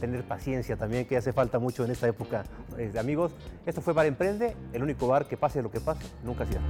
tener 0.00 0.24
paciencia 0.24 0.76
también, 0.76 1.06
que 1.06 1.16
hace 1.16 1.32
falta 1.32 1.60
mucho 1.60 1.84
en 1.84 1.92
esta 1.92 2.08
época. 2.08 2.42
Eh, 2.76 2.92
amigos, 2.98 3.30
esto 3.64 3.80
fue 3.80 3.92
Bar 3.92 4.06
Emprende, 4.06 4.56
el 4.72 4.82
único 4.82 5.06
bar 5.06 5.26
que 5.26 5.36
pase 5.36 5.62
lo 5.62 5.70
que 5.70 5.78
pase, 5.78 6.04
nunca 6.24 6.44
cierra. 6.44 6.64